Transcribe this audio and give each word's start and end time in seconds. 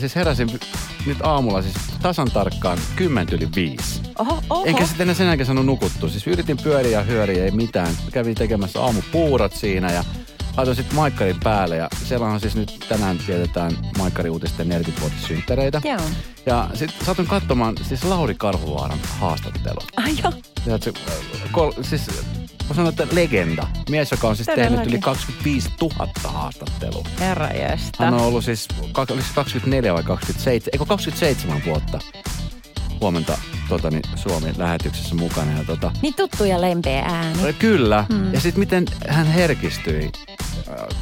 siis 0.00 0.16
heräsin 0.16 0.50
nyt 1.06 1.18
aamulla 1.22 1.62
siis 1.62 1.74
tasan 2.02 2.30
tarkkaan 2.30 2.78
10 2.96 3.34
yli 3.34 3.48
5. 3.54 4.00
Oho, 4.18 4.42
oho. 4.50 4.64
Enkä 4.64 4.86
sitten 4.86 5.04
enää 5.04 5.14
sen 5.14 5.26
jälkeen 5.26 5.46
saanut 5.46 5.66
nukuttua. 5.66 6.08
Siis 6.08 6.26
yritin 6.26 6.56
pyöriä 6.56 6.98
ja 6.98 7.02
hyöriä, 7.02 7.44
ei 7.44 7.50
mitään. 7.50 7.94
Kävin 8.12 8.34
tekemässä 8.34 8.80
aamupuurot 8.82 9.52
siinä 9.52 9.92
ja 9.92 10.04
laitoin 10.56 10.76
sitten 10.76 10.96
maikkarin 10.96 11.40
päälle. 11.44 11.76
Ja 11.76 11.88
siellä 12.04 12.26
on 12.26 12.40
siis 12.40 12.56
nyt 12.56 12.86
tänään 12.88 13.18
vietetään 13.28 13.78
maikkariuutisten 13.98 14.68
40-vuotissynttäreitä. 14.68 15.80
Joo. 15.84 16.00
Ja 16.46 16.70
sitten 16.74 17.06
satun 17.06 17.26
katsomaan 17.26 17.74
siis 17.82 18.04
Lauri 18.04 18.34
Karhuvaaran 18.34 18.98
haastattelun. 19.18 19.82
Ai 19.96 20.14
joo. 20.22 20.32
Ja 20.66 20.78
se, 20.78 20.92
kol, 21.52 21.72
siis 21.82 22.10
mä 22.70 22.74
sanon, 22.74 22.88
että 22.88 23.06
legenda. 23.12 23.66
Mies, 23.90 24.10
joka 24.10 24.28
on 24.28 24.36
siis 24.36 24.46
tehnyt 24.46 24.64
Todellakin. 24.64 24.92
yli 24.92 25.00
25 25.00 25.68
000 25.80 26.08
haastattelua. 26.24 27.04
Herra 27.20 27.46
jästä. 27.48 28.04
Hän 28.04 28.14
on 28.14 28.20
ollut 28.20 28.44
siis, 28.44 28.68
oliko 28.82 29.16
se 29.16 29.34
24 29.34 29.94
vai 29.94 30.02
27, 30.02 30.68
eikö 30.72 30.84
27 30.84 31.62
vuotta 31.66 31.98
huomenta 33.00 33.38
tota, 33.68 33.90
niin, 33.90 34.02
Suomen 34.16 34.54
lähetyksessä 34.58 35.14
mukana. 35.14 35.58
Ja, 35.58 35.64
tota, 35.64 35.92
Niin 36.02 36.14
tuttu 36.14 36.44
ja 36.44 36.60
lempeä 36.60 37.02
ääni. 37.02 37.52
Kyllä. 37.52 38.04
Mm. 38.08 38.32
Ja 38.34 38.40
sitten 38.40 38.60
miten 38.60 38.84
hän 39.08 39.26
herkistyi, 39.26 40.10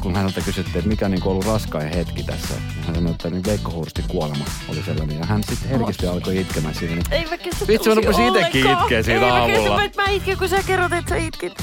kun 0.01 0.15
häneltä 0.15 0.41
kysyttiin, 0.41 0.77
että 0.77 0.89
mikä 0.89 1.05
on 1.05 1.11
niin 1.11 1.23
ollut 1.27 1.45
raskain 1.45 1.89
hetki 1.93 2.23
tässä. 2.23 2.53
Hän 2.85 2.95
sanoi, 2.95 3.11
että 3.11 3.29
niin 3.29 3.43
Veikko 3.45 3.71
Hurstin 3.71 4.05
kuolema 4.07 4.45
oli 4.69 4.83
sellainen. 4.85 5.19
Ja 5.19 5.25
hän 5.25 5.43
sitten 5.43 5.69
herkistyi 5.69 6.07
ja 6.07 6.13
alkoi 6.13 6.37
itkemään 6.41 6.75
siinä. 6.75 6.95
Niin 6.95 7.05
Ei 7.11 7.25
mä 7.29 7.37
kestä 7.37 7.67
Vitsi, 7.67 7.89
mä 7.89 7.95
rupesin 7.95 8.27
itekin 8.27 8.71
itkeä 8.71 9.03
siinä 9.03 9.19
Ei 9.25 9.31
mä 9.31 9.33
aamulla. 9.33 9.69
kestä, 9.69 9.83
että 9.83 10.01
mä 10.01 10.09
itken, 10.09 10.37
kun 10.37 10.49
sä 10.49 10.63
kerrot, 10.67 10.93
että 10.93 11.09
sä 11.09 11.15
itkit. 11.15 11.53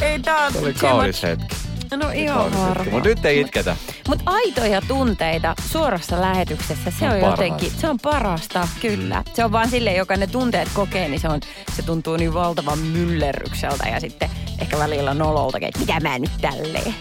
Ei 0.00 0.18
tää 0.20 0.46
on 0.46 0.52
se 0.52 0.58
oli 0.58 0.74
kaunis 0.74 1.22
hetki. 1.22 1.67
No 1.96 2.10
ihan 2.10 2.52
varmaan. 2.52 2.90
Mutta 2.90 3.08
nyt 3.08 3.24
ei 3.24 3.40
itketä. 3.40 3.76
Mutta 4.08 4.24
aitoja 4.26 4.82
tunteita 4.88 5.54
suorassa 5.66 6.20
lähetyksessä, 6.20 6.90
se 6.90 7.04
On 7.04 7.12
on, 7.12 7.20
jotenkin, 7.20 7.70
se 7.70 7.88
on 7.88 7.98
parasta, 8.02 8.68
kyllä. 8.80 9.22
Se 9.34 9.44
on 9.44 9.52
vaan 9.52 9.68
silleen, 9.70 9.96
joka 9.96 10.16
ne 10.16 10.26
tunteet 10.26 10.68
kokee, 10.74 11.08
niin 11.08 11.20
se, 11.20 11.28
on, 11.28 11.40
se 11.76 11.82
tuntuu 11.82 12.16
niin 12.16 12.34
valtavan 12.34 12.78
myllerrykseltä 12.78 13.88
ja 13.88 14.00
sitten 14.00 14.30
ehkä 14.60 14.78
välillä 14.78 15.14
nololtakin, 15.14 15.68
että 15.68 15.80
mitä 15.80 16.00
mä 16.00 16.18
nyt 16.18 16.30
tälleen. 16.40 16.94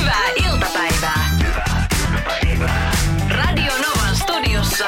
Hyvää 0.00 0.28
iltapäivää. 0.36 1.38
Radio 3.30 3.72
Novan 3.72 4.16
studiossa 4.16 4.84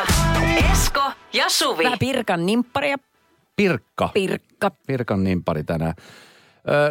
Esko 0.72 1.12
ja 1.32 1.48
Suvi. 1.48 1.84
Vähän 1.84 1.98
Pirkan 1.98 2.46
nimpparia, 2.46 2.96
Pirkka. 3.56 4.10
Pirkka. 4.14 4.70
Pirkan 4.86 5.24
nimppari 5.24 5.64
tänään. 5.64 5.94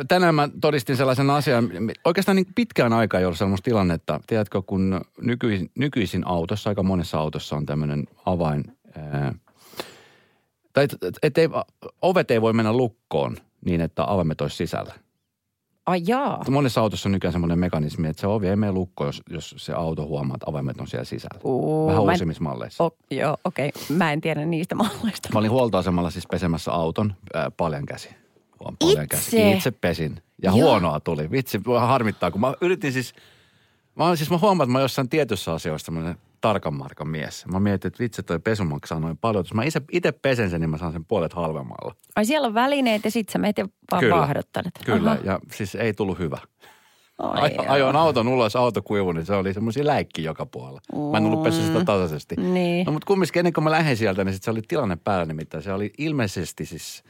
Tänään 0.08 0.36
mä 0.36 0.50
todistin 0.62 0.98
sellaisen 0.98 1.30
asian, 1.30 1.70
oikeastaan 2.06 2.36
niin 2.36 2.48
pitkään 2.56 2.94
aikaa 2.94 3.20
ei 3.20 3.26
ollut 3.26 3.38
sellaista 3.38 3.66
tilannetta. 3.66 4.20
Tiedätkö, 4.28 4.62
kun 4.62 5.02
nykyisin, 5.22 5.72
nykyisin 5.76 6.28
autossa, 6.28 6.70
aika 6.70 6.84
monessa 6.84 7.20
autossa 7.20 7.56
on 7.56 7.66
tämmöinen 7.66 8.04
avain, 8.26 8.64
ää, 8.96 9.34
tai 10.74 10.84
et, 10.84 10.98
et, 11.04 11.18
et 11.24 11.38
ei, 11.38 11.50
ovet 12.02 12.32
ei 12.32 12.42
voi 12.42 12.54
mennä 12.54 12.74
lukkoon 12.74 13.38
niin, 13.66 13.82
että 13.82 14.04
avaimet 14.08 14.42
olisi 14.42 14.56
sisällä. 14.56 14.94
Ai 15.86 16.02
jaa. 16.08 16.44
Monessa 16.50 16.82
autossa 16.82 17.10
on 17.10 17.12
nykyään 17.12 17.32
semmoinen 17.32 17.60
mekanismi, 17.60 18.08
että 18.08 18.22
se 18.22 18.28
ovi 18.28 18.48
ei 18.48 18.56
mene 18.56 18.72
lukkoon, 18.72 19.08
jos, 19.08 19.22
jos 19.30 19.56
se 19.58 19.74
auto 19.74 20.06
huomaa, 20.06 20.36
että 20.36 20.50
avaimet 20.50 20.80
on 20.82 20.88
siellä 20.88 21.06
sisällä. 21.06 21.40
Uu, 21.44 21.88
Vähän 21.88 22.04
mä 22.04 22.12
en- 22.12 22.14
uusimmissa 22.14 22.44
malleissa. 22.44 22.84
O, 22.84 22.92
joo, 23.12 23.38
okei. 23.46 23.72
Okay. 23.76 23.98
Mä 23.98 24.14
en 24.14 24.22
tiedä 24.22 24.46
niistä 24.46 24.76
malleista. 24.76 25.30
Mä 25.34 25.40
olin 25.40 25.52
huoltoasemalla 25.52 26.10
siis 26.10 26.28
pesemässä 26.32 26.72
auton 26.72 27.14
ää, 27.34 27.52
paljon 27.52 27.86
käsi. 27.86 28.10
Huom, 28.64 28.78
paljon 28.80 29.04
Itse? 29.04 29.08
käsi. 29.08 29.52
Itse 29.52 29.72
pesin. 29.72 30.22
Ja 30.44 30.52
Joo. 30.52 30.54
huonoa 30.54 31.00
tuli. 31.00 31.32
Vitsi, 31.32 31.62
harmittaa, 31.80 32.32
kun 32.32 32.42
mä 32.42 32.54
yritin 32.62 32.94
siis... 32.94 33.14
Mä, 33.96 34.16
siis 34.16 34.30
mä 34.30 34.38
huomaan, 34.38 34.66
että 34.66 34.72
mä 34.74 34.82
jossain 34.82 35.10
tietyissä 35.10 35.54
asioissa 35.54 35.86
tämmöinen 35.86 36.16
tarkan 36.42 36.74
markan 36.74 37.08
mies. 37.08 37.46
Mä 37.46 37.60
mietin, 37.60 37.88
että 37.88 38.04
vitsi, 38.04 38.24
toi 38.24 38.40
pesu 38.40 38.64
maksaa 38.64 39.00
noin 39.00 39.18
paljon. 39.18 39.46
Jos 39.46 39.54
mä 39.54 39.64
itse, 39.64 39.82
itse 39.92 40.12
pesen 40.12 40.50
sen, 40.50 40.62
niin 40.62 40.70
mä 40.70 40.78
saan 40.78 40.92
sen 40.92 41.06
puolet 41.06 41.34
halvemmalla. 41.34 41.96
Ai 42.16 42.26
siellä 42.26 42.48
on 42.48 42.54
välineet 42.54 43.06
ja 43.06 43.12
sit 43.12 43.30
sä 43.30 43.40
meet 43.40 43.58
ja 43.58 43.68
vaan 43.92 44.00
Kyllä. 44.00 44.16
vaahdottelet. 44.16 44.72
Kyllä, 44.86 45.12
Aha. 45.12 45.20
ja 45.24 45.40
siis 45.54 45.76
ei 45.76 45.94
tullut 45.94 46.20
hyvä. 46.20 46.38
Ai, 47.18 47.52
Ajo, 47.58 47.72
ajoin 47.72 47.96
auton 47.96 48.28
ulos, 48.28 48.56
auto 48.56 48.82
kuivui, 48.82 49.14
niin 49.14 49.26
se 49.26 49.34
oli 49.34 49.54
semmoisia 49.54 49.86
läikkiä 49.86 50.26
joka 50.26 50.46
puolella. 50.46 50.82
Mä 51.12 51.18
en 51.18 51.26
ollut 51.26 51.44
pessyt 51.44 51.66
sitä 51.66 51.86
tasaisesti. 51.86 52.36
Niin. 52.36 52.86
No 52.86 52.92
mutta 52.92 53.06
kumminkin 53.06 53.40
ennen 53.40 53.54
kuin 53.54 53.64
mä 53.64 53.72
lähdin 53.72 53.98
sieltä, 53.98 54.24
niin 54.24 54.34
sit 54.34 54.44
se 54.44 54.52
oli 54.52 54.62
tilanne 54.68 54.98
päällä 55.04 55.26
nimittäin. 55.26 55.64
Se 55.64 55.74
oli 55.74 55.94
ilmeisesti 55.98 56.66
siis, 56.66 57.04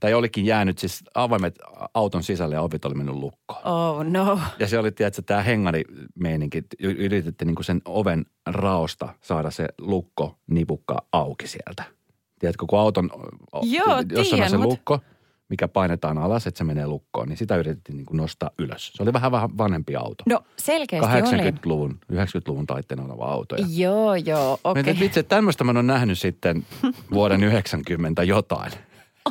tai 0.00 0.14
olikin 0.14 0.46
jäänyt 0.46 0.78
siis 0.78 1.04
avaimet 1.14 1.58
auton 1.94 2.22
sisälle 2.22 2.54
ja 2.54 2.62
ovit 2.62 2.84
oli 2.84 2.94
mennyt 2.94 3.14
lukkoon. 3.14 3.66
Oh 3.66 4.04
no. 4.04 4.40
Ja 4.58 4.68
se 4.68 4.78
oli, 4.78 4.92
tiedätkö, 4.92 5.22
tämä 5.22 5.42
hengarimeininki. 5.42 6.62
Yritettiin 6.80 7.46
niin 7.46 7.64
sen 7.64 7.82
oven 7.84 8.26
raosta 8.46 9.14
saada 9.20 9.50
se 9.50 9.68
lukko 9.78 10.38
nipukka 10.46 10.96
auki 11.12 11.46
sieltä. 11.46 11.84
Tiedätkö, 12.38 12.66
kun 12.68 12.78
auton, 12.78 13.10
Joo, 13.62 13.86
jos 14.10 14.32
on 14.32 14.34
tiedän, 14.34 14.50
se 14.50 14.56
mut- 14.56 14.64
lukko, 14.64 15.00
mikä 15.48 15.68
painetaan 15.68 16.18
alas, 16.18 16.46
että 16.46 16.58
se 16.58 16.64
menee 16.64 16.86
lukkoon, 16.86 17.28
niin 17.28 17.36
sitä 17.36 17.56
yritettiin 17.56 17.96
niin 17.96 18.06
kuin 18.06 18.16
nostaa 18.16 18.50
ylös. 18.58 18.92
Se 18.94 19.02
oli 19.02 19.12
vähän, 19.12 19.32
vähän 19.32 19.58
vanhempi 19.58 19.96
auto. 19.96 20.24
No 20.28 20.40
selkeästi 20.56 21.16
oli. 21.16 21.50
80-luvun, 21.50 21.98
90-luvun 22.12 22.66
taitteen 22.66 23.00
oleva 23.00 23.24
auto. 23.24 23.56
Ja 23.56 23.66
Joo, 23.70 24.14
joo, 24.14 24.58
okei. 24.64 24.80
okay. 24.80 25.06
että 25.06 25.22
tämmöistä 25.22 25.64
mä 25.64 25.72
oon 25.72 25.86
nähnyt 25.86 26.18
sitten 26.18 26.66
vuoden 27.12 27.44
90 27.44 28.22
jotain. 28.22 28.72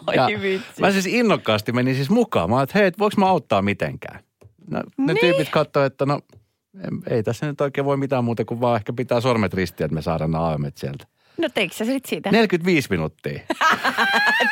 Ai 0.08 0.42
vitsi. 0.42 0.82
Mä 0.82 0.92
siis 0.92 1.06
innokkaasti 1.06 1.72
menin 1.72 1.96
siis 1.96 2.10
mukaan. 2.10 2.50
Mä 2.50 2.62
että 2.62 2.80
hei, 2.80 2.92
voiko 3.00 3.16
mä 3.18 3.26
auttaa 3.26 3.62
mitenkään? 3.62 4.20
No, 4.72 4.80
ne 4.98 5.14
Niin. 5.14 5.18
tyypit 5.20 5.50
katsoivat, 5.50 5.94
että 5.94 6.06
no 6.06 6.20
ei- 7.10 7.24
tässä 7.24 7.46
nyt 7.46 7.62
oikein 7.62 7.86
voi 7.86 7.98
mitään 7.98 8.24
muuta 8.24 8.46
kuin 8.46 8.62
vaan 8.62 8.76
ehkä 8.76 8.94
pitää 8.94 9.22
sormet 9.22 9.54
ristiä, 9.54 9.86
että 9.86 9.96
me 9.96 10.02
saadaan 10.02 10.32
nämä 10.32 10.44
sieltä. 10.78 11.08
No 11.38 11.50
teikö 11.54 11.76
sä 11.76 11.86
sit 11.86 12.06
siitä? 12.06 12.32
45 12.32 12.88
minuuttia. 12.90 13.40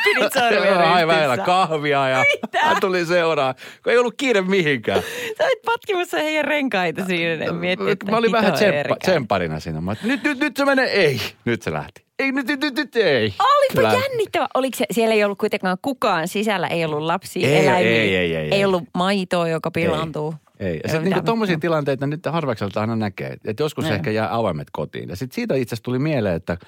Pidit 0.04 0.32
sormia 0.32 1.36
kahvia 1.44 2.08
ja 2.08 2.24
hän 2.62 2.76
tuli 2.80 3.06
seuraa, 3.06 3.54
kun 3.82 3.92
ei 3.92 3.98
ollut 3.98 4.14
kiire 4.16 4.40
mihinkään. 4.42 5.02
Sä 5.38 5.44
olit 5.44 5.62
patkimassa 5.64 6.16
heidän 6.16 6.44
renkaita 6.44 7.04
siinä. 7.04 7.44
ja 7.44 7.52
Mietti, 7.52 7.90
että 7.90 8.10
Mä 8.10 8.16
olin 8.16 8.32
vähän 8.32 8.52
tsemppa, 8.52 8.96
tsempparina 9.00 9.60
siinä. 9.60 9.80
Mä, 9.80 9.96
nyt, 10.02 10.22
nyt, 10.22 10.38
nyt 10.38 10.56
se 10.56 10.64
menee. 10.64 10.86
Ei. 10.86 11.20
Nyt 11.44 11.62
se 11.62 11.72
lähti. 11.72 12.06
Ei, 12.18 12.32
nyt, 12.32 12.46
nyt, 12.46 12.60
nyt, 12.60 12.74
nyt 12.74 12.96
ei. 12.96 13.34
Olipa 13.40 13.82
Lähti. 13.82 14.00
jännittävä. 14.00 14.48
Oliko 14.54 14.76
se, 14.76 14.84
siellä 14.90 15.14
ei 15.14 15.24
ollut 15.24 15.38
kuitenkaan 15.38 15.76
kukaan 15.82 16.28
sisällä, 16.28 16.66
ei 16.66 16.84
ollut 16.84 17.02
lapsia, 17.02 17.48
Ei, 17.48 17.56
eläimiä, 17.66 17.90
ei, 17.92 18.16
ei, 18.16 18.36
ei, 18.36 18.54
ei. 18.54 18.64
ollut 18.64 18.82
maitoa, 18.94 19.48
joka 19.48 19.70
pilaantuu. 19.70 20.30
Ei. 20.32 20.45
Ja 20.60 20.66
Ei 20.66 20.72
sitten 20.74 20.90
ole 20.90 20.98
niinku 20.98 21.08
mitään. 21.08 21.24
tommosia 21.24 21.58
tilanteita 21.58 22.06
nyt 22.06 22.26
harvakselta 22.26 22.80
aina 22.80 22.96
näkee. 22.96 23.36
Että 23.44 23.62
joskus 23.62 23.84
Joo. 23.84 23.94
ehkä 23.94 24.10
jää 24.10 24.34
avaimet 24.36 24.68
kotiin. 24.72 25.08
Ja 25.08 25.16
sitten 25.16 25.34
siitä 25.34 25.54
itse 25.54 25.74
asiassa 25.74 25.82
tuli 25.84 25.98
mieleen, 25.98 26.34
että 26.36 26.58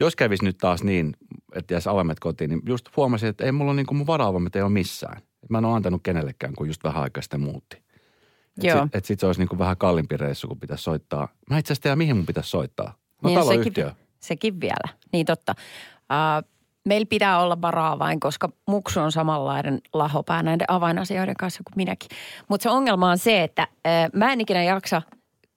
jos 0.00 0.16
kävisi 0.16 0.44
nyt 0.44 0.58
taas 0.58 0.82
niin, 0.84 1.14
että 1.54 1.74
jäisi 1.74 1.88
avaimet 1.88 2.20
kotiin, 2.20 2.50
niin 2.50 2.62
just 2.66 2.88
huomasin, 2.96 3.28
että 3.28 3.44
ei 3.44 3.52
mulla 3.52 3.70
ole 3.70 3.76
niinku 3.76 3.94
mun 3.94 4.06
vara-avaimet 4.06 4.56
ei 4.56 4.62
ole 4.62 4.70
missään. 4.70 5.22
Mä 5.48 5.58
en 5.58 5.64
ole 5.64 5.76
antanut 5.76 6.00
kenellekään, 6.02 6.54
kun 6.54 6.66
just 6.66 6.84
vähän 6.84 7.02
aikaa 7.02 7.22
sitten 7.22 7.40
muutti. 7.40 7.76
Että 8.56 8.66
Joo. 8.66 8.82
sit, 8.84 8.94
et 8.94 9.04
sit 9.04 9.20
se 9.20 9.26
olisi 9.26 9.40
niinku 9.40 9.58
vähän 9.58 9.76
kalliimpi 9.76 10.16
reissu, 10.16 10.48
kun 10.48 10.60
pitäisi 10.60 10.82
soittaa. 10.84 11.28
Mä 11.50 11.58
itse 11.58 11.72
asiassa 11.72 11.82
tiedän, 11.82 11.98
mihin 11.98 12.16
mun 12.16 12.26
pitäisi 12.26 12.50
soittaa. 12.50 12.94
No 13.22 13.28
Niin, 13.30 13.38
taloyhtiö. 13.38 13.88
sekin, 13.88 13.96
sekin 14.20 14.60
vielä. 14.60 14.94
Niin 15.12 15.26
totta. 15.26 15.54
Uh, 15.58 16.48
meillä 16.88 17.06
pitää 17.06 17.40
olla 17.40 17.60
varaa 17.62 17.98
vain, 17.98 18.20
koska 18.20 18.48
muksu 18.68 19.00
on 19.00 19.12
samanlainen 19.12 19.80
lahopää 19.92 20.42
näiden 20.42 20.70
avainasioiden 20.70 21.36
kanssa 21.36 21.62
kuin 21.64 21.74
minäkin. 21.76 22.08
Mutta 22.48 22.62
se 22.62 22.70
ongelma 22.70 23.10
on 23.10 23.18
se, 23.18 23.42
että 23.42 23.66
uh, 23.72 24.18
mä 24.18 24.32
en 24.32 24.40
ikinä 24.40 24.62
jaksa, 24.62 25.02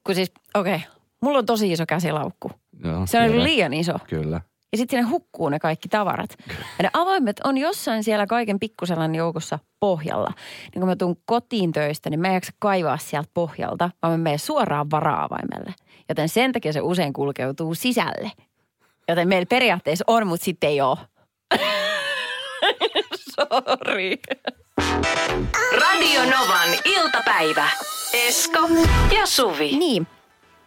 kun 0.06 0.16
siis, 0.16 0.32
okei, 0.54 0.76
okay, 0.76 0.88
mulla 1.22 1.38
on 1.38 1.46
tosi 1.46 1.72
iso 1.72 1.86
käsilaukku. 1.88 2.52
Joo, 2.84 3.06
Se 3.06 3.20
on 3.20 3.26
tiedän. 3.28 3.44
liian 3.44 3.74
iso. 3.74 3.94
Kyllä. 4.10 4.42
Ja 4.72 4.78
sitten 4.78 5.00
sinne 5.00 5.10
hukkuu 5.12 5.50
ne 5.50 5.60
kaikki 5.60 5.90
tavarat. 5.90 6.36
Ja 6.50 6.84
ne 6.84 6.90
avaimet 6.94 7.40
on 7.44 7.58
jossain 7.58 8.04
siellä 8.04 8.28
kaiken 8.28 8.60
pikkuselan 8.60 9.16
joukossa 9.16 9.60
pohjalla. 9.80 10.30
Niin 10.64 10.80
kun 10.80 10.90
mä 10.90 10.96
tuun 10.96 11.16
kotiin 11.26 11.72
töistä, 11.72 12.10
niin 12.10 12.20
mä 12.20 12.28
en 12.28 12.34
jaksa 12.34 12.52
kaivaa 12.60 12.98
sieltä 12.98 13.30
pohjalta, 13.34 13.90
vaan 14.02 14.14
mä 14.14 14.18
menen 14.18 14.40
suoraan 14.40 14.92
vara-avaimelle. 14.92 15.74
Joten 16.10 16.30
sen 16.30 16.52
takia 16.52 16.74
se 16.74 16.82
usein 16.82 17.14
kulkeutuu 17.14 17.76
sisälle. 17.76 18.32
Joten 19.08 19.28
meillä 19.28 19.46
periaatteessa 19.50 20.06
on, 20.08 20.28
mutta 20.28 20.44
sitten 20.46 20.70
ei 20.70 20.82
ole. 20.82 20.98
Sorry. 23.36 24.16
Radio 25.82 26.22
Novan 26.22 26.70
iltapäivä. 26.86 27.70
Esko 28.14 28.60
ja 29.16 29.26
Suvi. 29.26 29.78
Niin. 29.78 30.08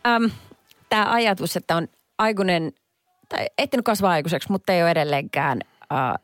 Ähm, 0.07 0.25
Tämä 0.89 1.13
ajatus, 1.13 1.57
että 1.57 1.77
on 1.77 1.89
aikuinen, 2.19 2.73
tai 3.29 3.47
ehtinyt 3.59 3.85
kasvaa 3.85 4.11
aikuiseksi, 4.13 4.53
mutta 4.53 4.73
ei 4.73 4.83
ole 4.83 4.91
edelleenkään 4.91 5.61
äh, 5.93 6.15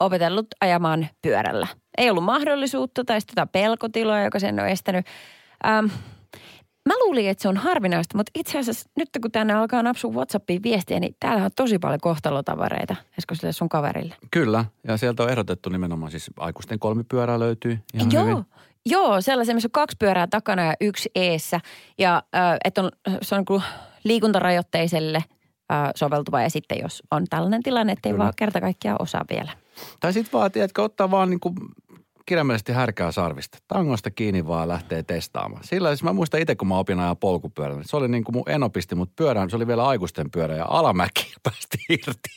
opetellut 0.00 0.46
ajamaan 0.60 1.08
pyörällä. 1.22 1.66
Ei 1.98 2.10
ollut 2.10 2.24
mahdollisuutta 2.24 3.04
tai 3.04 3.20
sitten 3.20 3.32
jotain 3.32 3.48
pelkotiloa, 3.48 4.20
joka 4.20 4.38
sen 4.38 4.60
on 4.60 4.68
estänyt. 4.68 5.06
Ähm, 5.66 5.86
mä 6.86 6.94
luulin, 7.04 7.28
että 7.28 7.42
se 7.42 7.48
on 7.48 7.56
harvinaista, 7.56 8.16
mutta 8.16 8.30
itse 8.34 8.58
asiassa 8.58 8.90
nyt 8.96 9.08
kun 9.22 9.32
tänne 9.32 9.52
alkaa 9.54 9.82
napsua 9.82 10.12
WhatsAppiin 10.12 10.62
viestiä, 10.62 11.00
niin 11.00 11.16
täällä 11.20 11.44
on 11.44 11.50
tosi 11.56 11.78
paljon 11.78 12.00
kohtalotavareita. 12.00 12.96
Esko 13.18 13.34
sille 13.34 13.52
sun 13.52 13.68
kaverille? 13.68 14.14
Kyllä. 14.30 14.64
Ja 14.88 14.96
sieltä 14.96 15.22
on 15.22 15.30
ehdotettu 15.30 15.70
nimenomaan 15.70 16.10
siis 16.10 16.30
aikuisten 16.38 16.78
kolmipyörää 16.78 17.38
löytyy 17.38 17.78
ihan 17.94 18.12
Joo. 18.12 18.24
hyvin. 18.24 18.44
Joo, 18.86 19.20
sellaisen, 19.20 19.56
missä 19.56 19.66
on 19.66 19.70
kaksi 19.70 19.96
pyörää 19.98 20.26
takana 20.26 20.64
ja 20.64 20.74
yksi 20.80 21.10
eessä. 21.14 21.60
Ja 21.98 22.22
äh, 22.34 22.56
että 22.64 22.82
on, 22.82 22.90
se 23.22 23.34
on 23.34 23.44
kuin 23.44 23.62
liikuntarajoitteiselle 24.04 25.24
ää, 25.70 25.92
soveltuva 25.94 26.42
ja 26.42 26.50
sitten 26.50 26.78
jos 26.82 27.02
on 27.10 27.24
tällainen 27.30 27.62
tilanne, 27.62 27.92
että 27.92 28.08
ei 28.08 28.18
vaan 28.18 28.32
kerta 28.36 28.60
kaikkiaan 28.60 29.02
osaa 29.02 29.24
vielä. 29.30 29.50
Tai 30.00 30.12
sitten 30.12 30.32
vaan, 30.32 30.52
tiedätkö, 30.52 30.82
ottaa 30.82 31.10
vaan 31.10 31.30
niin 31.30 31.40
kuin 31.40 31.54
kirjaimellisesti 32.26 32.72
härkää 32.72 33.12
sarvista. 33.12 33.58
Tangosta 33.68 34.10
kiinni 34.10 34.46
vaan 34.46 34.68
lähtee 34.68 35.02
testaamaan. 35.02 35.64
Sillä 35.64 35.88
siis 35.88 36.02
mä 36.02 36.12
muistan 36.12 36.40
itse, 36.40 36.54
kun 36.56 36.68
mä 36.68 36.78
opin 36.78 37.00
ajaa 37.00 37.14
polkupyörällä. 37.14 37.82
Se 37.86 37.96
oli 37.96 38.08
niin 38.08 38.24
kuin 38.24 38.34
mun 38.36 38.44
eno 38.50 38.70
pisti 38.70 38.94
mut 38.94 39.10
pyörään. 39.16 39.50
Se 39.50 39.56
oli 39.56 39.66
vielä 39.66 39.86
aikuisten 39.86 40.30
pyörä 40.30 40.56
ja 40.56 40.64
alamäki 40.68 41.34
päästi 41.42 41.78
irti. 41.90 42.28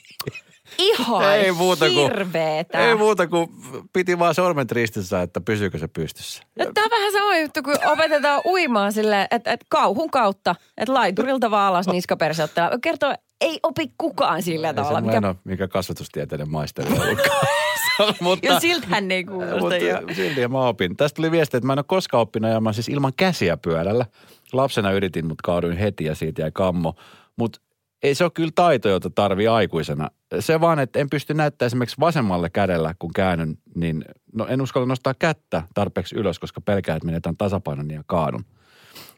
Ihan 0.78 1.34
Ei 1.36 1.52
muuta 1.52 1.86
kuin- 1.86 1.96
hirveetä. 2.12 2.80
Ei 2.80 2.96
muuta 2.96 3.28
kuin 3.28 3.48
piti 3.94 4.20
vaan 4.20 4.36
sormet 4.36 4.72
ristissä, 4.72 5.22
että 5.22 5.42
pysyykö 5.42 5.78
se 5.78 5.88
pystyssä. 5.88 6.44
No, 6.60 6.66
Tämä 6.74 6.86
on 6.86 6.92
vähän 6.92 7.12
sama 7.12 7.38
juttu, 7.38 7.64
kun 7.64 7.76
opetetaan 7.86 8.42
uimaan 8.46 8.94
sille, 8.94 9.28
että, 9.32 9.52
että 9.52 9.66
kauhun 9.70 10.12
kautta, 10.12 10.56
että 10.78 10.94
laiturilta 10.94 11.52
vaan 11.52 11.68
alas 11.68 11.88
niskaperseottaa. 11.88 12.72
Kertoo, 12.82 13.16
ei 13.42 13.60
opi 13.64 13.92
kukaan 13.98 14.42
sillä 14.44 14.68
Ei 14.68 14.74
tavalla. 14.74 15.02
Mikä, 15.02 15.22
mikä... 15.22 15.36
mikä 15.44 15.68
kasvatustieteiden 15.68 16.50
maisteri. 16.52 16.90
Mutta, 18.22 18.48
jo 18.48 18.60
siltähän 18.60 19.12
ei 19.12 19.24
kuulosta 19.24 19.60
mutta 19.60 19.78
jo. 19.78 20.02
silti 20.14 20.48
mä 20.48 20.68
opin. 20.68 20.98
Tästä 20.98 21.16
tuli 21.16 21.32
viesti, 21.32 21.58
että 21.58 21.68
mä 21.68 21.74
en 21.74 21.80
ole 21.80 21.86
koskaan 21.88 22.22
oppinut 22.22 22.50
ajamaan 22.52 22.74
siis 22.74 22.90
ilman 22.90 23.14
käsiä 23.18 23.58
pyörällä. 23.58 24.06
Lapsena 24.54 24.92
yritin, 24.92 25.28
mutta 25.28 25.42
kaaduin 25.44 25.78
heti 25.78 26.04
ja 26.04 26.16
siitä 26.16 26.42
jäi 26.42 26.52
kammo. 26.54 26.96
Mutta 27.36 27.60
ei 28.04 28.16
se 28.16 28.24
ole 28.24 28.32
kyllä 28.32 28.52
taito, 28.56 28.90
jota 28.90 29.10
tarvii 29.10 29.48
aikuisena. 29.48 30.10
Se 30.40 30.62
vaan, 30.62 30.80
että 30.80 31.00
en 31.00 31.10
pysty 31.10 31.34
näyttämään 31.34 31.68
esimerkiksi 31.68 32.00
vasemmalle 32.00 32.50
kädellä, 32.50 32.96
kun 33.00 33.14
käännyn, 33.14 33.58
niin 33.76 34.06
no 34.34 34.48
en 34.48 34.62
uskalla 34.62 34.88
nostaa 34.88 35.14
kättä 35.20 35.64
tarpeeksi 35.74 36.16
ylös, 36.16 36.40
koska 36.40 36.62
pelkää, 36.62 36.96
että 36.96 37.06
menetään 37.06 37.38
tasapainon 37.38 37.92
ja 37.92 38.04
kaadun. 38.06 38.46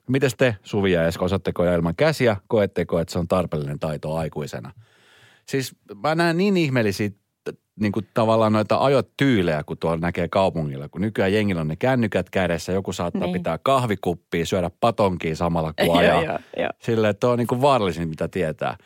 Mites 0.09 0.35
te, 0.37 0.55
Suvi 0.63 0.91
ja 0.91 1.07
Esko, 1.07 1.25
osaatteko 1.25 1.63
ja 1.63 1.75
ilman 1.75 1.95
käsiä? 1.95 2.37
Koetteko, 2.47 2.99
että 2.99 3.11
se 3.11 3.19
on 3.19 3.27
tarpeellinen 3.27 3.79
taito 3.79 4.15
aikuisena? 4.15 4.71
Siis 5.45 5.75
mä 6.03 6.15
näen 6.15 6.37
niin 6.37 6.57
ihmeellisiä 6.57 7.09
niin 7.79 7.91
kuin 7.91 8.07
tavallaan 8.13 8.53
noita 8.53 8.77
ajotyylejä, 8.85 9.63
kun 9.63 9.77
tuolla 9.77 9.97
näkee 9.97 10.27
kaupungilla. 10.27 10.89
Kun 10.89 11.01
nykyään 11.01 11.33
jengillä 11.33 11.61
on 11.61 11.67
ne 11.67 11.75
kännykät 11.75 12.29
kädessä, 12.29 12.71
joku 12.71 12.93
saattaa 12.93 13.21
Niin. 13.21 13.33
pitää 13.33 13.57
kahvikuppia, 13.57 14.45
syödä 14.45 14.71
patonkia 14.79 15.35
samalla 15.35 15.73
Joo, 15.85 15.97
ajaa. 15.97 16.23
joo, 16.23 16.39
joo. 16.57 16.69
Silleen, 16.81 17.11
että 17.11 17.27
on 17.29 17.37
niin 17.37 17.47
kuin 17.47 17.61
vaarallisin, 17.61 18.09
mitä 18.09 18.27
tietää. 18.27 18.77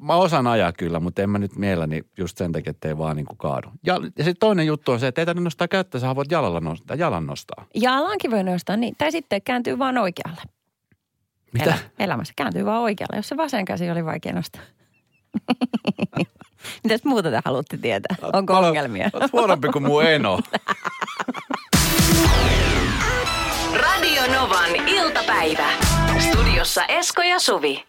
Mä 0.00 0.14
osaan 0.14 0.46
ajaa 0.46 0.72
kyllä, 0.72 1.00
mutta 1.00 1.22
en 1.22 1.30
mä 1.30 1.38
nyt 1.38 1.56
mielelläni 1.56 2.02
just 2.18 2.38
sen 2.38 2.52
takia, 2.52 2.70
että 2.70 2.88
ei 2.88 2.98
vaan 2.98 3.16
niin 3.16 3.26
kuin 3.26 3.38
kaadu. 3.38 3.68
Ja, 3.86 3.94
ja 4.18 4.24
sitten 4.24 4.40
toinen 4.40 4.66
juttu 4.66 4.92
on 4.92 5.00
se, 5.00 5.06
että 5.06 5.20
ei 5.20 5.26
tarvitse 5.26 5.44
nostaa 5.44 5.68
kättä, 5.68 5.98
sä 5.98 6.14
voit 6.16 6.30
jalalla 6.30 6.60
nostaa, 6.60 6.96
jalan 6.96 7.26
nostaa. 7.26 7.66
Jalankin 7.74 8.30
voi 8.30 8.42
nostaa 8.44 8.76
niin. 8.76 8.94
Tai 8.98 9.12
sitten 9.12 9.42
kääntyy 9.42 9.78
vaan 9.78 9.98
oikealle. 9.98 10.42
Mitä? 11.52 11.64
Elä, 11.64 11.78
elämässä 11.98 12.32
kääntyy 12.36 12.64
vaan 12.64 12.82
oikealle, 12.82 13.16
jos 13.16 13.28
se 13.28 13.36
vasen 13.36 13.64
käsi 13.64 13.90
oli 13.90 14.04
vaikea 14.04 14.32
nostaa. 14.32 14.62
Mitäs 16.84 17.04
muuta 17.04 17.30
te 17.30 17.40
haluatte 17.44 17.76
tietää? 17.76 18.16
Onko 18.32 18.52
Paljon- 18.54 18.68
ongelmia? 18.68 19.10
Oot 19.12 19.32
huonompi 19.32 19.68
kuin 19.68 19.82
mun 19.82 20.04
eno. 20.04 20.38
Radio 23.74 24.22
Novan 24.34 24.88
iltapäivä. 24.88 25.66
Studiossa 26.18 26.84
Esko 26.86 27.22
ja 27.22 27.40
Suvi. 27.40 27.84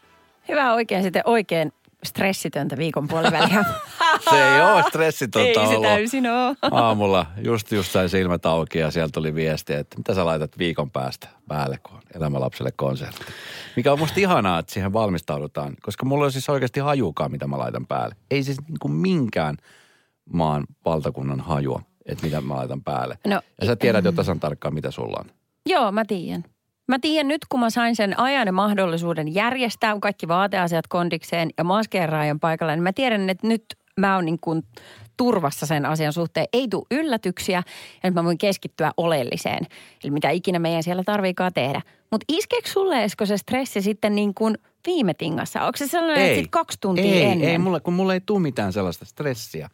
Hyvä 0.47 0.74
oikein 0.74 1.03
sitten 1.03 1.21
oikein 1.25 1.71
stressitöntä 2.03 2.77
viikon 2.77 3.07
puoliväliä. 3.07 3.65
Se 4.29 4.55
ei 4.55 4.61
ole 4.61 4.83
stressitonta 4.88 5.61
Ei 5.61 5.67
se 5.67 5.81
täysin 5.81 6.27
ole. 6.27 6.55
Aamulla 6.61 7.25
just, 7.44 7.71
just 7.71 7.91
sain 7.91 8.09
silmät 8.09 8.45
auki 8.45 8.79
ja 8.79 8.91
sieltä 8.91 9.11
tuli 9.11 9.35
viesti, 9.35 9.73
että 9.73 9.97
mitä 9.97 10.13
sä 10.13 10.25
laitat 10.25 10.57
viikon 10.57 10.91
päästä 10.91 11.27
päälle, 11.47 11.79
kun 11.83 11.95
on 11.95 12.01
elämälapselle 12.15 12.71
konsertti. 12.75 13.25
Mikä 13.75 13.91
on 13.91 13.99
musta 13.99 14.19
ihanaa, 14.19 14.59
että 14.59 14.73
siihen 14.73 14.94
valmistaudutaan, 14.94 15.75
koska 15.81 16.05
mulla 16.05 16.25
on 16.25 16.31
siis 16.31 16.49
oikeasti 16.49 16.79
hajukaan, 16.79 17.31
mitä 17.31 17.47
mä 17.47 17.57
laitan 17.57 17.88
päälle. 17.88 18.15
Ei 18.31 18.44
siis 18.44 18.57
niin 18.67 18.79
kuin 18.81 18.91
minkään 18.91 19.57
maan 20.33 20.63
valtakunnan 20.85 21.39
hajua, 21.39 21.81
että 22.05 22.25
mitä 22.25 22.41
mä 22.41 22.55
laitan 22.55 22.83
päälle. 22.83 23.17
No, 23.27 23.41
ja 23.61 23.67
sä 23.67 23.75
tiedät 23.75 24.05
jo 24.05 24.11
tasan 24.11 24.39
tarkkaan, 24.39 24.73
mitä 24.73 24.91
sulla 24.91 25.17
on. 25.19 25.31
Joo, 25.65 25.91
mä 25.91 26.05
tiedän. 26.05 26.44
Mä 26.88 27.00
tiedän 27.00 27.28
nyt, 27.28 27.42
kun 27.50 27.60
mä 27.60 27.69
sain 27.69 27.95
sen 27.95 28.19
ajan 28.19 28.48
ja 28.48 28.54
mahdollisuuden 28.54 29.34
järjestää 29.34 29.98
kaikki 30.01 30.28
vaateasiat 30.28 30.88
kondikseen 30.88 31.50
ja 31.57 31.63
maskeeraajan 31.63 32.39
paikalla, 32.39 32.75
niin 32.75 32.84
mä 32.84 32.94
tiedän, 32.94 33.30
että 33.30 33.48
nyt 33.48 33.66
mä 33.98 34.16
oon 34.16 34.25
niin 34.25 34.39
kuin 34.42 34.63
turvassa 35.18 35.66
sen 35.66 35.86
asian 35.86 36.13
suhteen. 36.13 36.48
Ei 36.54 36.68
tule 36.68 36.86
yllätyksiä 36.92 37.63
ja 38.04 38.10
nyt 38.10 38.13
mä 38.13 38.24
voin 38.24 38.38
keskittyä 38.38 38.92
oleelliseen. 38.98 39.68
Eli 40.04 40.12
mitä 40.12 40.30
ikinä 40.30 40.60
meidän 40.60 40.84
siellä 40.84 41.04
tarviikaan 41.04 41.54
tehdä. 41.54 41.81
Mutta 42.12 42.25
iskeekö 42.30 42.69
sulle 42.69 43.04
Esko 43.04 43.25
se 43.25 43.38
stressi 43.38 43.81
sitten 43.81 44.16
niin 44.16 44.33
kuin 44.33 44.57
viime 44.88 45.13
tingassa? 45.13 45.62
Onko 45.62 45.78
se 45.78 45.88
sellainen, 45.88 46.25
että 46.25 46.40
sit 46.40 46.51
kaksi 46.51 46.78
tuntia 46.81 47.13
ei, 47.13 47.24
ennen? 47.24 47.50
Ei, 47.50 47.57
mulla, 47.57 47.80
kun 47.80 47.94
mulla 47.94 48.13
ei 48.13 48.22
tule 48.22 48.40
mitään 48.40 48.74
sellaista 48.74 49.06
stressiä. 49.06 49.69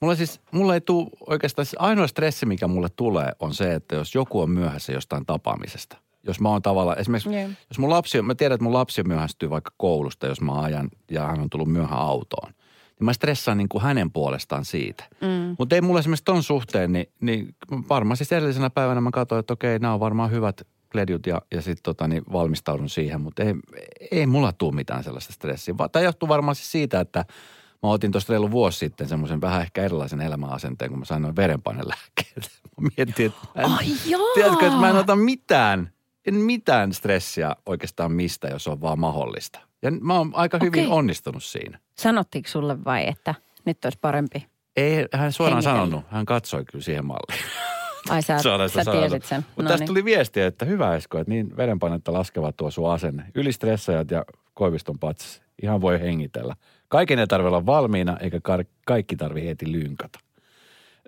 Mulla 0.00 0.14
siis, 0.14 0.40
mulla 0.50 0.74
ei 0.74 0.80
tule 0.80 1.06
oikeastaan, 1.26 1.66
ainoa 1.78 2.06
stressi, 2.06 2.46
mikä 2.46 2.66
mulle 2.66 2.88
tulee, 2.96 3.32
on 3.40 3.54
se, 3.54 3.74
että 3.74 3.96
jos 3.96 4.14
joku 4.14 4.40
on 4.40 4.50
myöhässä 4.50 4.92
jostain 4.92 5.26
tapaamisesta. 5.26 6.03
Jos 6.26 6.40
mä 6.40 6.48
oon 6.48 6.62
tavallaan, 6.62 6.98
esimerkiksi, 6.98 7.34
Joo. 7.34 7.48
jos 7.68 7.78
mun 7.78 7.90
lapsi, 7.90 8.22
mä 8.22 8.34
tiedän, 8.34 8.54
että 8.54 8.64
mun 8.64 8.72
lapsi 8.72 9.02
myöhästyy 9.02 9.50
vaikka 9.50 9.70
koulusta, 9.76 10.26
jos 10.26 10.40
mä 10.40 10.60
ajan 10.60 10.88
ja 11.10 11.26
hän 11.26 11.40
on 11.40 11.50
tullut 11.50 11.68
myöhään 11.68 12.00
autoon. 12.00 12.52
Niin 12.98 13.04
mä 13.04 13.12
stressaan 13.12 13.58
niin 13.58 13.68
kuin 13.68 13.82
hänen 13.82 14.12
puolestaan 14.12 14.64
siitä. 14.64 15.04
Mm. 15.20 15.56
Mutta 15.58 15.74
ei 15.74 15.80
mulla 15.80 16.00
esimerkiksi 16.00 16.24
ton 16.24 16.42
suhteen, 16.42 16.92
niin, 16.92 17.06
niin 17.20 17.54
varmaan 17.88 18.16
siis 18.16 18.32
edellisenä 18.32 18.70
päivänä 18.70 19.00
mä 19.00 19.10
katsoin, 19.10 19.40
että 19.40 19.52
okei, 19.52 19.78
nämä 19.78 19.94
on 19.94 20.00
varmaan 20.00 20.30
hyvät 20.30 20.62
kledjut 20.92 21.26
ja, 21.26 21.42
ja 21.50 21.62
sitten 21.62 21.82
tota, 21.82 22.08
niin 22.08 22.22
valmistaudun 22.32 22.88
siihen, 22.88 23.20
mutta 23.20 23.42
ei, 23.42 23.54
ei 24.10 24.26
mulla 24.26 24.52
tule 24.52 24.74
mitään 24.74 25.04
sellaista 25.04 25.32
stressiä. 25.32 25.74
Tämä 25.92 26.02
johtuu 26.02 26.28
varmaan 26.28 26.54
siis 26.54 26.72
siitä, 26.72 27.00
että 27.00 27.24
mä 27.82 27.90
otin 27.90 28.12
tuosta 28.12 28.32
reilu 28.32 28.50
vuosi 28.50 28.78
sitten 28.78 29.08
semmoisen 29.08 29.40
vähän 29.40 29.62
ehkä 29.62 29.82
erilaisen 29.82 30.20
elämänasenteen, 30.20 30.90
kun 30.90 30.98
mä 30.98 31.04
sain 31.04 31.22
noin 31.22 31.36
verenpainelääkkeet. 31.36 32.50
Mä 32.80 32.88
mietin, 32.96 33.26
että 33.26 33.38
mä 33.54 33.62
en, 33.62 33.70
Ai 33.70 33.86
tiedätkö, 34.34 34.66
että 34.66 34.78
mä 34.78 34.90
en 34.90 34.96
ota 34.96 35.16
mitään, 35.16 35.90
en 36.26 36.34
mitään 36.34 36.92
stressiä 36.92 37.56
oikeastaan 37.66 38.12
mistä, 38.12 38.48
jos 38.48 38.68
on 38.68 38.80
vaan 38.80 38.98
mahdollista. 38.98 39.60
Ja 39.82 39.90
mä 39.90 40.14
oon 40.18 40.30
aika 40.34 40.58
hyvin 40.62 40.84
Okei. 40.86 40.98
onnistunut 40.98 41.44
siinä. 41.44 41.78
Sanottiinko 41.98 42.48
sulle 42.48 42.84
vai, 42.84 43.08
että 43.08 43.34
nyt 43.64 43.84
olisi 43.84 43.98
parempi? 44.00 44.46
Ei 44.76 45.06
hän 45.12 45.32
suoraan 45.32 45.56
Hengitellä. 45.56 45.76
sanonut, 45.86 46.04
hän 46.10 46.24
katsoi 46.26 46.64
kyllä 46.64 46.82
siihen 46.84 47.06
malliin. 47.06 47.44
Ai 48.10 48.22
sä, 48.22 48.36
sä 48.38 48.42
sanonut. 48.42 49.00
tiesit 49.00 49.24
sen. 49.24 49.44
Mutta 49.48 49.62
No 49.62 49.68
tästä 49.68 49.78
niin. 49.82 49.86
tuli 49.86 50.04
viestiä, 50.04 50.46
että 50.46 50.64
hyvä 50.64 50.96
Esko, 50.96 51.18
että 51.18 51.30
niin 51.30 51.56
verenpainetta 51.56 52.12
laskeva 52.12 52.52
tuo 52.52 52.70
sun 52.70 52.92
asenne. 52.92 53.24
Ylistressajat 53.34 54.10
ja 54.10 54.24
koiviston 54.54 54.98
patsas. 54.98 55.42
Ihan 55.62 55.80
voi 55.80 56.00
hengitellä. 56.00 56.54
Kaiken 56.88 57.18
ei 57.18 57.26
tarvitse 57.26 57.48
olla 57.48 57.66
valmiina, 57.66 58.16
eikä 58.20 58.40
kaikki 58.86 59.16
tarvi 59.16 59.46
heti 59.46 59.72
lynkata. 59.72 60.18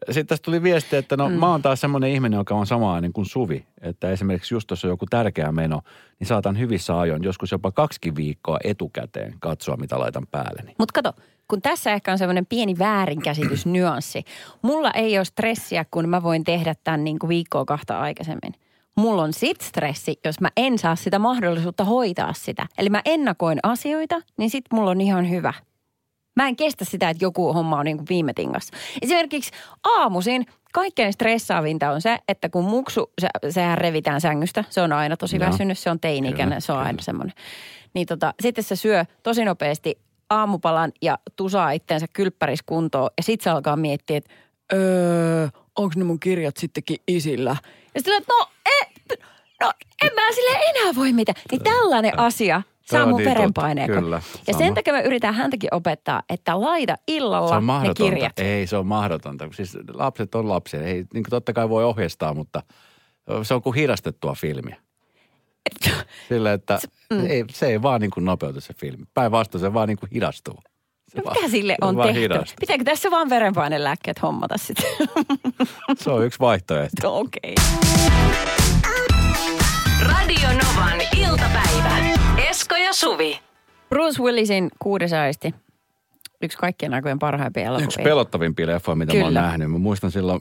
Sitten 0.07 0.27
tästä 0.27 0.45
tuli 0.45 0.63
viesti, 0.63 0.97
että 0.97 1.17
no 1.17 1.29
mm. 1.29 1.35
mä 1.35 1.51
oon 1.51 1.63
taas 1.63 1.81
semmoinen 1.81 2.11
ihminen, 2.11 2.39
joka 2.39 2.55
on 2.55 2.67
samaa 2.67 3.01
niin 3.01 3.13
kuin 3.13 3.27
Suvi. 3.27 3.67
Että 3.81 4.11
esimerkiksi 4.11 4.55
just 4.55 4.67
tuossa 4.67 4.89
on 4.89 4.93
joku 4.93 5.07
tärkeä 5.11 5.53
meno, 5.53 5.81
niin 6.21 6.27
saatan 6.27 6.59
hyvissä 6.59 7.01
ajoin, 7.01 7.23
joskus 7.23 7.53
jopa 7.53 7.73
kaksi 7.73 8.13
viikkoa 8.17 8.59
etukäteen 8.65 9.35
katsoa, 9.41 9.77
mitä 9.77 9.99
laitan 9.99 10.27
päälleni. 10.31 10.75
Mutta 10.79 11.03
kato, 11.03 11.23
kun 11.49 11.63
tässä 11.63 11.93
ehkä 11.93 12.13
on 12.13 12.19
semmoinen 12.19 12.47
pieni 12.47 12.79
väärinkäsitys, 12.79 13.67
nyanssi. 13.67 14.25
Mulla 14.63 14.91
ei 14.91 15.19
ole 15.19 15.25
stressiä, 15.25 15.85
kun 15.91 16.09
mä 16.09 16.23
voin 16.23 16.45
tehdä 16.45 16.75
tämän 16.85 17.05
niin 17.05 17.19
kuin 17.19 17.29
viikkoa 17.29 17.65
kahta 17.65 18.01
aikaisemmin. 18.01 18.55
Mulla 18.97 19.23
on 19.23 19.33
sit 19.33 19.61
stressi, 19.61 20.21
jos 20.25 20.41
mä 20.41 20.49
en 20.57 20.79
saa 20.79 20.97
sitä 20.97 21.19
mahdollisuutta 21.19 21.85
hoitaa 21.85 22.33
sitä. 22.33 22.67
Eli 22.79 22.91
mä 22.91 23.03
ennakoin 23.05 23.59
asioita, 23.63 24.21
niin 24.37 24.51
sit 24.51 24.65
mulla 24.73 24.91
on 24.91 25.01
ihan 25.01 25.31
hyvä. 25.31 25.53
Mä 26.37 26.49
en 26.49 26.57
kestä 26.57 26.85
sitä, 26.85 27.11
että 27.11 27.25
joku 27.25 27.53
homma 27.53 27.79
on 27.79 27.85
niin 27.85 27.97
kuin 27.97 28.07
viime 28.09 28.33
tingassa. 28.33 28.77
Esimerkiksi 29.03 29.51
aamuisin 29.85 30.47
kaikkein 30.73 31.13
stressaavinta 31.13 31.91
on 31.91 32.03
se, 32.03 32.19
että 32.29 32.49
kun 32.49 32.65
muksu, 32.65 33.13
se, 33.21 33.29
sehän 33.51 33.79
revitään 33.79 34.21
sängystä. 34.21 34.65
Se 34.71 34.81
on 34.81 34.93
aina 34.93 35.17
tosi 35.17 35.37
Joo. 35.37 35.47
väsynyt, 35.49 35.79
se 35.79 35.91
on 35.91 36.01
teini-ikäinen, 36.01 36.63
se 36.63 36.73
on 36.73 36.79
aina 36.79 37.03
semmoinen. 37.03 37.35
Niin 37.95 38.07
tota, 38.07 38.35
sitten 38.41 38.65
se 38.65 38.77
syö 38.77 39.05
tosi 39.23 39.45
nopeasti 39.45 39.99
aamupalan 40.31 40.93
ja 41.03 41.19
tusaa 41.37 41.71
itteensä 41.71 42.07
kylppäriskuntoon. 42.13 43.11
Ja 43.17 43.23
sitten 43.23 43.45
se 43.45 43.51
alkaa 43.51 43.77
miettiä, 43.77 44.17
että 44.17 44.31
öö, 44.73 45.49
onko 45.77 45.93
ne 45.97 46.05
mun 46.05 46.21
kirjat 46.21 46.57
sittenkin 46.57 46.97
isillä? 47.09 47.57
Ja 47.95 48.01
sitten 48.01 48.23
no, 48.29 48.49
e, 48.67 49.15
no 49.61 49.73
en 50.03 50.11
mä 50.15 50.33
sille 50.35 50.59
enää 50.71 50.95
voi 50.95 51.13
mitään. 51.13 51.43
Niin 51.51 51.63
tällainen 51.63 52.19
asia 52.19 52.63
Toi 52.91 52.97
saa 52.99 53.03
on 53.03 53.09
mun 53.09 53.19
niin 53.75 53.87
kyllä, 53.87 54.17
Ja 54.17 54.53
sama. 54.53 54.59
sen 54.59 54.75
takia 54.75 54.93
mä 54.93 55.01
yritän 55.01 55.35
häntäkin 55.35 55.75
opettaa, 55.75 56.23
että 56.31 56.61
laita 56.61 56.95
illalla 57.09 57.49
Se 57.49 57.55
on 57.55 57.63
ne 57.63 57.67
mahdotonta. 57.67 58.03
kirjat. 58.03 58.39
Ei, 58.39 58.67
se 58.67 58.77
on 58.77 58.87
mahdotonta. 58.87 59.49
Siis 59.53 59.77
lapset 59.95 60.35
on 60.35 60.49
lapsia. 60.49 60.81
Ei, 60.83 60.95
niin 60.95 61.07
kuin 61.13 61.31
totta 61.31 61.53
kai 61.53 61.69
voi 61.69 61.85
ohjeistaa, 61.85 62.35
mutta 62.35 62.63
se 63.43 63.55
on 63.55 63.63
kuin 63.63 63.75
hidastettua 63.75 64.35
filmiä. 64.35 64.77
Sillä, 66.29 66.53
että 66.53 66.79
mm. 67.13 67.27
ei, 67.27 67.45
se 67.51 67.67
ei 67.67 67.83
vaan 67.83 68.01
niin 68.01 68.11
kuin 68.11 68.25
nopeutu 68.25 68.61
se 68.61 68.75
filmi. 68.75 69.05
Päinvastoin 69.15 69.61
se 69.61 69.75
vaan 69.75 69.89
niin 69.89 69.99
kuin 69.99 70.11
hidastuu. 70.13 70.59
Se, 71.09 71.19
No 71.19 71.25
vaan- 71.25 71.37
mitä 71.37 71.49
sille 71.51 71.77
on 71.81 71.97
tehty? 71.97 72.21
hidastuu. 72.21 72.57
Pitääkö 72.61 72.85
tässä 72.85 73.11
vaan 73.11 73.31
verenpainelääkkeet 73.31 74.23
hommata 74.23 74.59
sitten? 74.59 74.87
Se 75.99 76.11
on 76.11 76.25
yksi 76.27 76.39
vaihtoehto. 76.41 77.19
Okei. 77.19 77.55
Radio 80.03 80.49
Novan 80.49 81.01
iltapäivä. 81.17 82.16
Esko 82.51 82.77
ja 82.77 82.93
Suvi. 82.93 83.41
Bruce 83.89 84.23
Willisin 84.23 84.69
Kuudes 84.79 85.13
aisti. 85.13 85.55
Yksi 86.43 86.59
kaikkien 86.59 86.95
aikojen 86.95 87.19
parhaimpia 87.19 87.65
elokuvia. 87.65 87.85
Yksi 87.85 88.03
pelottavimpia 88.03 88.67
leffoja, 88.67 88.97
mitä 88.97 89.13
mä 89.15 89.19
oon 89.19 89.29
Kyllä. 89.29 89.41
nähnyt. 89.41 89.71
Mä 89.71 89.79
muistan 89.79 90.11
silloin, 90.11 90.41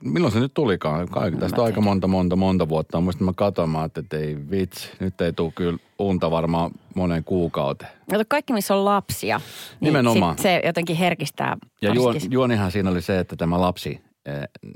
milloin 0.00 0.32
se 0.32 0.40
nyt 0.40 0.54
tulikaan? 0.54 1.08
Kaikki, 1.08 1.40
tästä 1.40 1.56
mä 1.56 1.62
aika 1.62 1.80
monta, 1.80 2.06
monta, 2.06 2.36
monta 2.36 2.68
vuotta. 2.68 3.00
Muistan, 3.00 3.24
mä 3.24 3.32
katsoin, 3.36 3.70
mä 3.70 3.84
että 3.84 4.16
ei 4.16 4.36
vitsi, 4.50 4.90
nyt 5.00 5.20
ei 5.20 5.32
tule 5.32 5.52
kyllä 5.54 5.78
unta 5.98 6.30
varmaan 6.30 6.70
moneen 6.94 7.24
kuukauteen. 7.24 7.92
Kato, 8.10 8.24
kaikki, 8.28 8.52
missä 8.52 8.74
on 8.74 8.84
lapsia. 8.84 9.38
Niin 9.38 9.76
Nimenomaan. 9.80 10.34
sit 10.34 10.42
se 10.42 10.62
jotenkin 10.64 10.96
herkistää. 10.96 11.56
Ja 11.82 11.94
juon, 11.94 12.16
juonihan 12.30 12.72
siinä 12.72 12.90
oli 12.90 13.02
se, 13.02 13.18
että 13.18 13.36
tämä 13.36 13.60
lapsi 13.60 14.00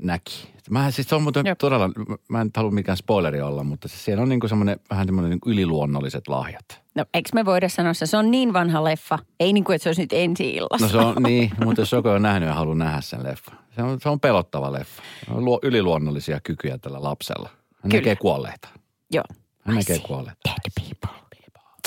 näki. 0.01 0.47
Mä, 0.69 0.91
siis 0.91 1.09
se 1.09 1.15
on 1.15 1.21
muuten 1.23 1.45
Jep. 1.45 1.57
todella, 1.57 1.89
mä 2.27 2.41
en 2.41 2.49
halua 2.55 2.71
mikään 2.71 2.97
spoileri 2.97 3.41
olla, 3.41 3.63
mutta 3.63 3.87
se, 3.87 3.97
siellä 3.97 4.21
on 4.23 4.29
niinku 4.29 4.47
semmoinen, 4.47 4.79
vähän 4.89 5.05
semmoinen 5.05 5.29
niinku 5.29 5.49
yliluonnolliset 5.49 6.27
lahjat. 6.27 6.65
No, 6.95 7.05
eikö 7.13 7.29
me 7.33 7.45
voida 7.45 7.69
sanoa 7.69 7.93
se? 7.93 8.05
Se 8.05 8.17
on 8.17 8.31
niin 8.31 8.53
vanha 8.53 8.83
leffa. 8.83 9.19
Ei 9.39 9.53
niin 9.53 9.63
kuin, 9.63 9.75
että 9.75 9.83
se 9.83 9.89
olisi 9.89 10.01
nyt 10.01 10.13
ensi 10.13 10.49
illassa. 10.49 10.85
No 10.85 10.91
se 10.91 10.97
on 10.97 11.23
niin, 11.23 11.51
mutta 11.65 11.81
jos 11.81 11.91
joku 11.91 12.09
on 12.09 12.21
nähnyt 12.21 12.49
ja 12.49 12.53
haluaa 12.55 12.75
nähdä 12.75 13.01
sen 13.01 13.23
leffa. 13.23 13.51
Se 13.75 13.81
on, 13.83 13.99
se 14.01 14.09
on 14.09 14.19
pelottava 14.19 14.71
leffa. 14.71 15.01
On 15.29 15.45
luo, 15.45 15.59
yliluonnollisia 15.63 16.39
kykyjä 16.43 16.77
tällä 16.77 17.03
lapsella. 17.03 17.49
Hän 17.49 17.91
Kyllä. 17.91 17.95
näkee 17.95 18.15
kuolleita. 18.15 18.67
Joo. 19.11 19.23
Hän 19.63 19.75
I 19.75 19.79
näkee 19.79 19.99
kuolleita. 19.99 20.39
Dead 20.45 20.87
people. 20.87 21.06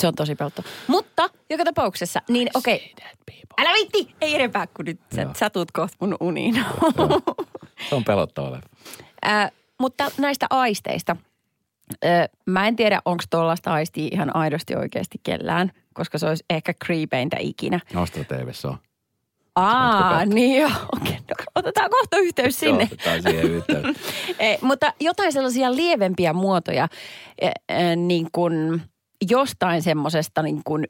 Se 0.01 0.07
on 0.07 0.15
tosi 0.15 0.35
pelotto. 0.35 0.63
Mutta 0.87 1.29
joka 1.49 1.63
tapauksessa, 1.63 2.21
niin 2.29 2.49
okei. 2.53 2.93
Älä 3.57 3.69
vitti! 3.73 4.15
Ei 4.21 4.35
enempää, 4.35 4.67
kun 4.67 4.85
nyt 4.85 4.99
sä, 5.15 5.21
Joo. 5.21 5.31
sä 5.37 5.49
tuut 5.49 5.71
kohta 5.71 5.97
mun 5.99 6.17
uniin. 6.19 6.65
Se 7.89 7.95
on 7.95 8.03
pelottava 8.03 8.51
leffa. 8.51 8.69
Ää, 9.21 9.49
mutta 9.79 10.11
näistä 10.17 10.47
aisteista. 10.49 11.15
Ää, 12.03 12.27
mä 12.45 12.67
en 12.67 12.75
tiedä, 12.75 13.01
onko 13.05 13.23
tuollaista 13.29 13.73
aistia 13.73 14.09
ihan 14.11 14.35
aidosti 14.35 14.75
oikeasti 14.75 15.17
kellään, 15.23 15.71
koska 15.93 16.17
se 16.17 16.27
olisi 16.27 16.45
ehkä 16.49 16.73
creepeintä 16.85 17.37
ikinä. 17.39 17.79
Nostra 17.93 18.23
TVssä 18.23 18.67
on. 18.67 18.77
Aa, 19.55 20.25
niin 20.25 20.61
joo. 20.61 20.71
Okei, 21.01 21.17
no, 21.17 21.45
otetaan 21.55 21.89
kohta 21.89 22.17
yhteys 22.17 22.59
sinne. 22.59 22.83
Joo, 22.83 22.93
otetaan 22.93 23.21
siihen 23.21 23.51
yhteyteen. 23.51 23.95
Ei, 24.39 24.57
mutta 24.61 24.93
jotain 24.99 25.33
sellaisia 25.33 25.75
lievempiä 25.75 26.33
muotoja, 26.33 26.87
eh, 27.41 27.51
eh, 27.69 27.95
niin 27.95 28.27
kuin 28.31 28.81
jostain 29.29 29.81
semmoisesta 29.81 30.41
niin 30.41 30.61
kuin, 30.65 30.87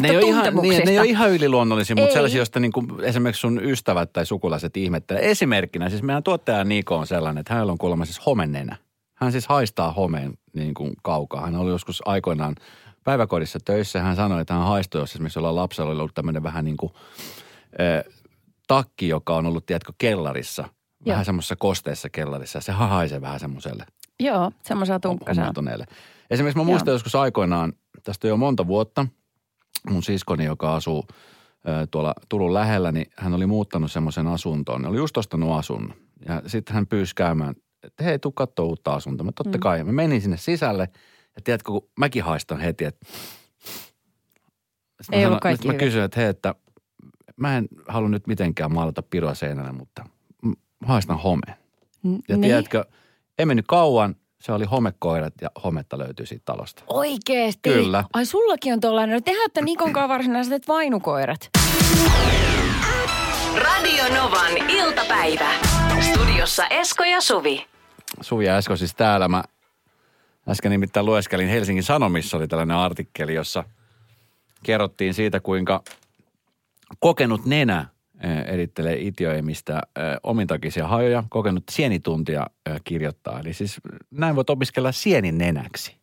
ne, 0.00 0.08
ei 0.08 0.16
ole 0.16 0.26
ihan, 0.26 0.54
niin, 0.62 0.84
ne 0.84 0.90
ei 0.90 0.98
ole 0.98 1.06
ihan 1.06 1.30
yliluonnollisia, 1.30 1.96
mutta 1.96 2.08
Ei. 2.08 2.14
sellaisia, 2.14 2.38
joista 2.38 2.60
niin 2.60 2.72
kuin 2.72 2.86
esimerkiksi 3.02 3.40
sun 3.40 3.64
ystävät 3.64 4.12
tai 4.12 4.26
sukulaiset 4.26 4.76
ihmettelee. 4.76 5.30
Esimerkkinä, 5.30 5.90
siis 5.90 6.02
meidän 6.02 6.22
tuottaja 6.22 6.64
Niko 6.64 6.96
on 6.96 7.06
sellainen, 7.06 7.40
että 7.40 7.54
hänellä 7.54 7.72
on 7.72 7.78
kuulemma 7.78 8.04
siis 8.04 8.26
homennenä. 8.26 8.76
Hän 9.14 9.32
siis 9.32 9.46
haistaa 9.46 9.92
homeen 9.92 10.38
niin 10.52 10.74
kuin 10.74 10.92
kaukaa. 11.02 11.40
Hän 11.40 11.56
oli 11.56 11.70
joskus 11.70 12.02
aikoinaan 12.04 12.54
päiväkodissa 13.04 13.58
töissä. 13.64 14.00
Hän 14.00 14.16
sanoi, 14.16 14.40
että 14.40 14.54
hän 14.54 14.66
haistoi, 14.66 15.02
jos 15.02 15.10
esimerkiksi 15.10 15.38
jollain 15.38 15.56
lapsella 15.56 15.90
oli 15.90 16.00
ollut 16.00 16.14
tämmöinen 16.14 16.42
vähän 16.42 16.64
niin 16.64 16.76
kuin 16.76 16.92
äh, 17.80 18.14
takki, 18.66 19.08
joka 19.08 19.36
on 19.36 19.46
ollut, 19.46 19.66
tiedätkö, 19.66 19.92
kellarissa. 19.98 20.68
Vähän 21.06 21.24
semmoisessa 21.24 21.56
kosteessa 21.56 22.08
kellarissa. 22.10 22.60
Se 22.60 22.72
haisee 22.72 23.20
vähän 23.20 23.40
semmoiselle 23.40 23.86
Joo, 24.20 24.52
semmoisella 24.62 25.00
tunkkasella. 25.00 25.52
Esimerkiksi 26.30 26.58
mä 26.58 26.64
muistan 26.64 26.90
Joo. 26.90 26.94
joskus 26.94 27.14
aikoinaan, 27.14 27.72
tästä 28.02 28.26
on 28.26 28.28
jo 28.28 28.36
monta 28.36 28.66
vuotta, 28.66 29.06
mun 29.90 30.02
siskoni, 30.02 30.44
joka 30.44 30.74
asuu 30.76 31.04
ö, 31.68 31.86
tuolla 31.90 32.14
Turun 32.28 32.54
lähellä, 32.54 32.92
niin 32.92 33.06
hän 33.16 33.34
oli 33.34 33.46
muuttanut 33.46 33.92
semmoisen 33.92 34.26
asuntoon. 34.26 34.82
Ne 34.82 34.88
oli 34.88 34.96
just 34.96 35.16
ostanut 35.16 35.58
asunnon. 35.58 35.96
Ja 36.28 36.42
sitten 36.46 36.74
hän 36.74 36.86
pyysi 36.86 37.14
käymään, 37.14 37.54
että 37.82 38.04
hei, 38.04 38.18
tuu 38.18 38.32
katsoa 38.32 38.66
uutta 38.66 38.94
asuntoa. 38.94 39.24
Mä 39.24 39.32
totta 39.32 39.58
Mm. 39.58 39.60
kai. 39.60 39.84
Mä 39.84 39.92
menin 39.92 40.20
sinne 40.20 40.36
sisälle 40.36 40.88
ja 41.36 41.42
tiedätkö, 41.44 41.72
kun 41.72 41.88
mäkin 41.98 42.22
haistan 42.24 42.60
heti, 42.60 42.84
että... 42.84 43.06
Sitten 45.02 45.20
Ei 45.20 45.26
mä, 45.30 45.38
sitten 45.50 45.72
mä 45.72 45.78
kysyin, 45.78 46.04
että 46.04 46.20
hei, 46.20 46.28
että 46.28 46.54
mä 47.36 47.56
en 47.56 47.68
halua 47.88 48.08
nyt 48.08 48.26
mitenkään 48.26 48.74
maalata 48.74 49.02
pirua 49.02 49.34
seinälle, 49.34 49.72
mutta 49.72 50.04
haistan 50.84 51.18
homeen. 51.18 51.56
Ja 52.04 52.36
niin. 52.36 52.40
tiedätkö, 52.40 52.84
ei 53.38 53.46
mennyt 53.46 53.66
kauan, 53.68 54.16
se 54.40 54.52
oli 54.52 54.64
homekoirat 54.64 55.34
ja 55.40 55.50
hometta 55.64 55.98
löytyi 55.98 56.26
siitä 56.26 56.42
talosta. 56.44 56.82
Oikeesti? 56.86 57.70
Kyllä. 57.70 58.04
Ai 58.12 58.26
sullakin 58.26 58.72
on 58.72 58.80
tollainen. 58.80 59.14
No 59.14 59.20
tehdään, 59.20 59.46
että 59.46 59.62
Nikon 59.62 59.92
kanssa 59.92 60.08
varsinaiset 60.08 60.68
vainukoirat. 60.68 61.50
Radio 63.56 64.04
Novan 64.14 64.70
iltapäivä. 64.70 65.50
Studiossa 66.00 66.66
Esko 66.66 67.04
ja 67.04 67.20
Suvi. 67.20 67.66
Suvi 68.20 68.44
ja 68.44 68.58
Esko 68.58 68.76
siis 68.76 68.94
täällä. 68.94 69.28
Mä 69.28 69.44
äsken 70.48 70.70
nimittäin 70.70 71.06
lueskelin 71.06 71.48
Helsingin 71.48 71.82
Sanomissa 71.82 72.36
oli 72.36 72.48
tällainen 72.48 72.76
artikkeli, 72.76 73.34
jossa 73.34 73.64
kerrottiin 74.62 75.14
siitä, 75.14 75.40
kuinka 75.40 75.82
kokenut 76.98 77.44
nenä 77.44 77.86
erittelee 78.46 78.96
itioimista 78.98 79.72
eh, 79.74 80.02
omintakisia 80.22 80.86
hajoja, 80.86 81.24
kokenut 81.28 81.64
sienituntia 81.70 82.46
eh, 82.66 82.80
kirjoittaa. 82.84 83.40
Eli 83.40 83.52
siis 83.52 83.80
näin 84.10 84.36
voit 84.36 84.50
opiskella 84.50 84.92
sienin 84.92 85.38
nenäksi. 85.38 85.96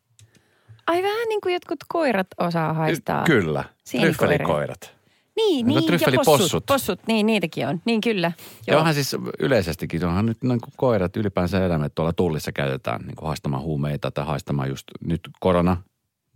Ai 0.87 1.03
vähän 1.03 1.27
niin 1.29 1.41
kuin 1.41 1.53
jotkut 1.53 1.79
koirat 1.87 2.27
osaa 2.37 2.73
haistaa. 2.73 3.23
Kyllä, 3.23 3.63
tryffelikoirat. 3.91 4.95
Niin, 5.35 5.67
niin. 5.67 5.85
tryffelipossut? 5.85 6.39
Ja 6.39 6.43
possut. 6.43 6.65
Possut, 6.65 6.99
niin 7.07 7.25
niitäkin 7.25 7.67
on. 7.67 7.81
Niin 7.85 8.01
kyllä. 8.01 8.31
Joo. 8.67 8.79
Onhan 8.79 8.93
siis 8.93 9.15
yleisestikin, 9.39 10.05
onhan 10.05 10.25
nyt 10.25 10.43
niin 10.43 10.61
kuin 10.61 10.73
koirat 10.77 11.17
ylipäänsä 11.17 11.65
eläimet 11.65 11.95
tuolla 11.95 12.13
tullissa 12.13 12.51
käytetään 12.51 13.01
niin 13.01 13.15
kuin 13.15 13.27
haistamaan 13.27 13.63
huumeita 13.63 14.11
tai 14.11 14.25
haistamaan 14.25 14.69
just 14.69 14.83
nyt 15.05 15.21
korona 15.39 15.77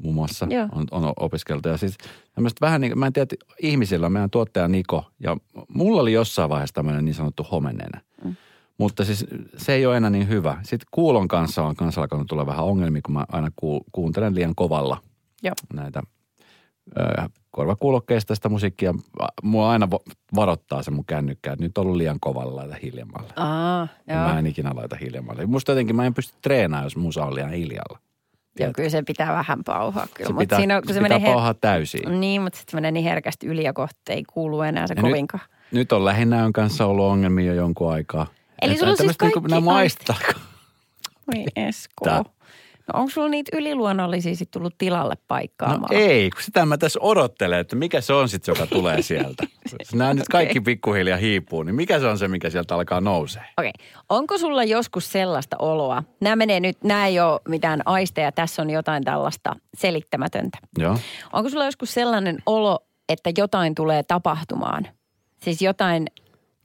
muun 0.04 0.16
muassa 0.16 0.48
Joo. 0.50 0.68
on, 0.72 0.88
on 0.92 1.14
opiskeltu. 1.20 1.70
Ja 1.70 1.78
siis 1.78 1.98
tämmöistä 2.36 2.66
vähän 2.66 2.82
niin 2.82 3.00
mä 3.00 3.08
en 3.08 3.14
tiedä, 3.14 3.24
että 3.24 3.46
ihmisillä, 3.62 4.10
meidän 4.10 4.30
tuottaja 4.30 4.68
Niko, 4.68 5.06
ja 5.20 5.38
mulla 5.68 6.02
oli 6.02 6.14
jossain 6.14 6.50
vaiheessa 6.50 6.74
tämmöinen 6.74 7.06
niin 7.06 7.16
sanottu 7.16 7.44
homenenä. 7.52 8.02
Mm. 8.24 8.36
Mutta 8.78 9.06
siis 9.06 9.26
se 9.58 9.74
ei 9.74 9.86
ole 9.86 9.98
enää 9.98 10.10
niin 10.10 10.28
hyvä. 10.28 10.58
Sitten 10.64 10.88
kuulon 10.92 11.28
kanssa 11.28 11.64
on 11.64 11.76
kanssa 11.76 12.02
alkanut 12.02 12.28
tulla 12.28 12.46
vähän 12.46 12.66
ongelmia, 12.66 13.02
kun 13.06 13.14
mä 13.14 13.26
aina 13.32 13.50
ku, 13.56 13.86
kuuntelen 13.92 14.36
liian 14.36 14.56
kovalla 14.56 14.98
Joo. 15.44 15.56
näitä 15.74 16.02
ö, 17.00 17.30
korvakuulokkeista 17.52 18.36
sitä 18.36 18.50
musiikkia. 18.50 18.94
Mua 19.44 19.72
aina 19.72 19.88
varoittaa 20.36 20.84
se 20.84 20.92
mun 20.92 21.06
kännykkä, 21.06 21.52
että 21.54 21.66
nyt 21.66 21.78
on 21.78 21.82
ollut 21.82 21.98
liian 21.98 22.20
kovalla, 22.20 22.56
laita 22.56 22.76
hiljemmalle. 22.84 23.34
Aa, 23.36 23.88
Ja 24.08 24.16
joo. 24.16 24.28
Mä 24.28 24.40
en 24.40 24.48
ikinä 24.48 24.72
laita 24.76 24.96
hiljemmalle. 24.96 25.46
Musta 25.46 25.72
jotenkin 25.72 25.96
mä 25.96 26.06
en 26.06 26.14
pysty 26.14 26.38
treenaamaan, 26.42 26.86
jos 26.86 26.98
musa 26.98 27.26
on 27.26 27.36
liian 27.36 27.52
hiljalla. 27.52 28.00
Joo, 28.66 28.74
kyllä 28.74 28.90
se 28.90 29.02
pitää 29.04 29.34
vähän 29.34 29.64
pauhaa 29.64 30.08
kyllä. 30.14 30.28
Se 30.28 30.34
Mut 30.34 30.40
pitää, 30.40 30.60
siinä, 30.60 30.76
on- 30.78 30.82
kun 30.84 30.88
se 30.90 30.94
se 30.94 31.00
pitää 31.04 31.18
menee 31.20 31.30
her- 31.30 31.34
pauhaa 31.34 31.54
täysiin. 31.54 32.22
Niin, 32.22 32.42
mutta 32.42 32.58
sitten 32.60 32.72
se 32.72 32.78
menee 32.78 32.92
niin 32.92 33.04
herkästi 33.04 33.48
yli 33.48 33.64
ja 33.64 33.74
kohta 33.74 34.14
ei 34.14 34.24
kuulu 34.34 34.62
enää 34.62 34.88
se 34.88 34.94
Ja 34.98 35.02
nyt- 35.02 35.12
kovinkaan. 35.12 35.44
Nyt 35.72 35.92
on 35.92 36.06
lähinnäön 36.06 36.54
kanssa 36.54 36.86
ollut 36.86 37.06
ongelmia 37.06 37.46
jo 37.46 37.54
jonkun 37.54 37.94
aikaa. 37.94 38.28
Eli 38.62 38.78
sulla 38.78 38.92
on 38.92 38.98
siis 38.98 39.08
niinku, 39.22 39.40
kaikki 39.42 39.50
nämä 39.50 39.62
maistaa. 39.62 40.16
Voi 41.36 41.46
Esko. 41.56 42.06
Tää. 42.06 42.24
No 42.94 43.00
onko 43.00 43.10
sulla 43.12 43.30
niitä 43.30 43.58
yliluonnollisia 43.58 44.36
sit 44.36 44.52
tullut 44.52 44.76
tilalle 44.78 45.14
No 45.16 45.22
paikkaamaan? 45.28 45.94
ei, 45.96 46.30
kun 46.30 46.42
sitä 46.42 46.66
mä 46.66 46.78
tässä 46.78 47.00
odottelen, 47.02 47.60
että 47.60 47.76
mikä 47.76 48.02
se 48.02 48.14
on 48.14 48.30
sitten, 48.30 48.52
joka 48.56 48.68
tulee 48.68 49.02
sieltä. 49.10 49.44
Nämä 49.94 50.14
nyt 50.14 50.28
kaikki 50.28 50.62
pikkuhiljaa 50.62 51.18
hiipuu, 51.18 51.64
niin 51.64 51.76
mikä 51.76 52.00
se 52.00 52.08
on 52.08 52.18
se, 52.18 52.28
mikä 52.28 52.50
sieltä 52.50 52.76
alkaa 52.76 53.02
nousee? 53.02 53.44
Okei. 53.58 53.72
Onko 54.10 54.38
sulla 54.38 54.64
joskus 54.64 55.12
sellaista 55.12 55.56
oloa? 55.60 56.04
Nämä 56.22 56.36
menee 56.36 56.60
nyt, 56.60 56.84
nämä 56.84 57.08
ei 57.08 57.20
ole 57.20 57.40
mitään 57.48 57.82
aisteja, 57.86 58.32
tässä 58.32 58.62
on 58.62 58.70
jotain 58.70 59.04
tällaista 59.04 59.56
selittämätöntä. 59.78 60.58
Joo. 60.78 60.98
Onko 61.34 61.50
sulla 61.50 61.66
joskus 61.66 61.94
sellainen 61.94 62.38
olo, 62.46 62.80
että 63.10 63.32
jotain 63.38 63.76
tulee 63.76 64.04
tapahtumaan? 64.04 64.88
Siis 65.44 65.62
jotain, 65.62 66.08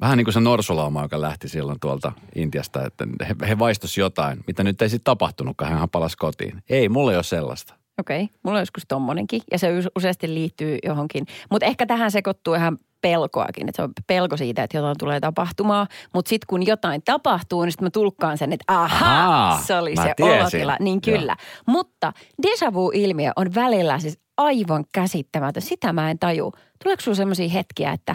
Vähän 0.01 0.19
niin 0.19 0.25
kuin 0.25 0.35
se 0.35 0.41
norsulauma, 0.41 1.03
joka 1.03 1.21
lähti 1.21 1.49
silloin 1.49 1.81
tuolta 1.81 2.13
Intiasta, 2.35 2.87
että 2.87 3.07
he, 3.29 3.35
he 3.49 3.59
vaistos 3.59 3.99
jotain, 3.99 4.45
mitä 4.47 4.65
nyt 4.65 4.83
ei 4.83 4.89
sitten 4.89 5.05
tapahtunutkaan, 5.05 5.73
hän 5.79 5.91
palasi 5.91 6.17
kotiin. 6.17 6.63
Ei, 6.71 6.89
mulla 6.89 7.11
ei 7.11 7.17
ole 7.17 7.23
sellaista. 7.25 7.75
okei, 8.01 8.23
okay, 8.23 8.37
mulla 8.43 8.59
on 8.59 8.63
joskus 8.63 8.83
tommonenkin 8.89 9.43
ja 9.53 9.59
se 9.59 9.79
us- 9.79 9.89
useasti 9.97 10.35
liittyy 10.35 10.79
johonkin. 10.85 11.27
Mutta 11.51 11.67
ehkä 11.67 11.87
tähän 11.87 12.11
sekoittuu 12.11 12.55
ihan 12.55 12.79
pelkoakin, 13.01 13.69
että 13.69 13.77
se 13.77 13.83
on 13.83 13.93
pelko 14.07 14.37
siitä, 14.37 14.63
että 14.63 14.77
jotain 14.77 14.97
tulee 14.99 15.21
tapahtumaan. 15.21 15.87
Mutta 16.15 16.29
sitten 16.29 16.47
kun 16.47 16.67
jotain 16.67 17.03
tapahtuu, 17.05 17.63
niin 17.63 17.73
sitten 17.73 17.87
mä 17.87 17.91
tulkkaan 17.91 18.39
sen, 18.39 18.53
että 18.53 18.65
aha, 18.69 19.07
Ahaa, 19.07 19.59
se 19.59 19.77
oli 19.77 19.97
se 19.97 20.13
tiesin. 20.17 20.41
olotila. 20.41 20.77
Niin 20.81 21.01
Joo. 21.07 21.19
kyllä. 21.19 21.37
Mutta 21.67 22.13
deja 22.43 22.75
vu-ilmiö 22.75 23.33
on 23.37 23.55
välillä 23.55 23.99
siis 23.99 24.19
aivan 24.37 24.85
käsittämätön. 24.93 25.63
Sitä 25.63 25.93
mä 25.93 26.11
en 26.11 26.19
taju. 26.19 26.53
Tuleeko 26.85 27.03
sulla 27.03 27.15
sellaisia 27.15 27.49
hetkiä, 27.49 27.93
että 27.93 28.15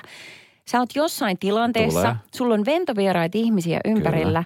sä 0.69 0.79
oot 0.79 0.95
jossain 0.95 1.37
tilanteessa, 1.39 2.01
Tulee. 2.01 2.15
sulla 2.35 2.53
on 2.53 2.65
ventovieraita 2.65 3.37
ihmisiä 3.37 3.79
ympärillä, 3.85 4.43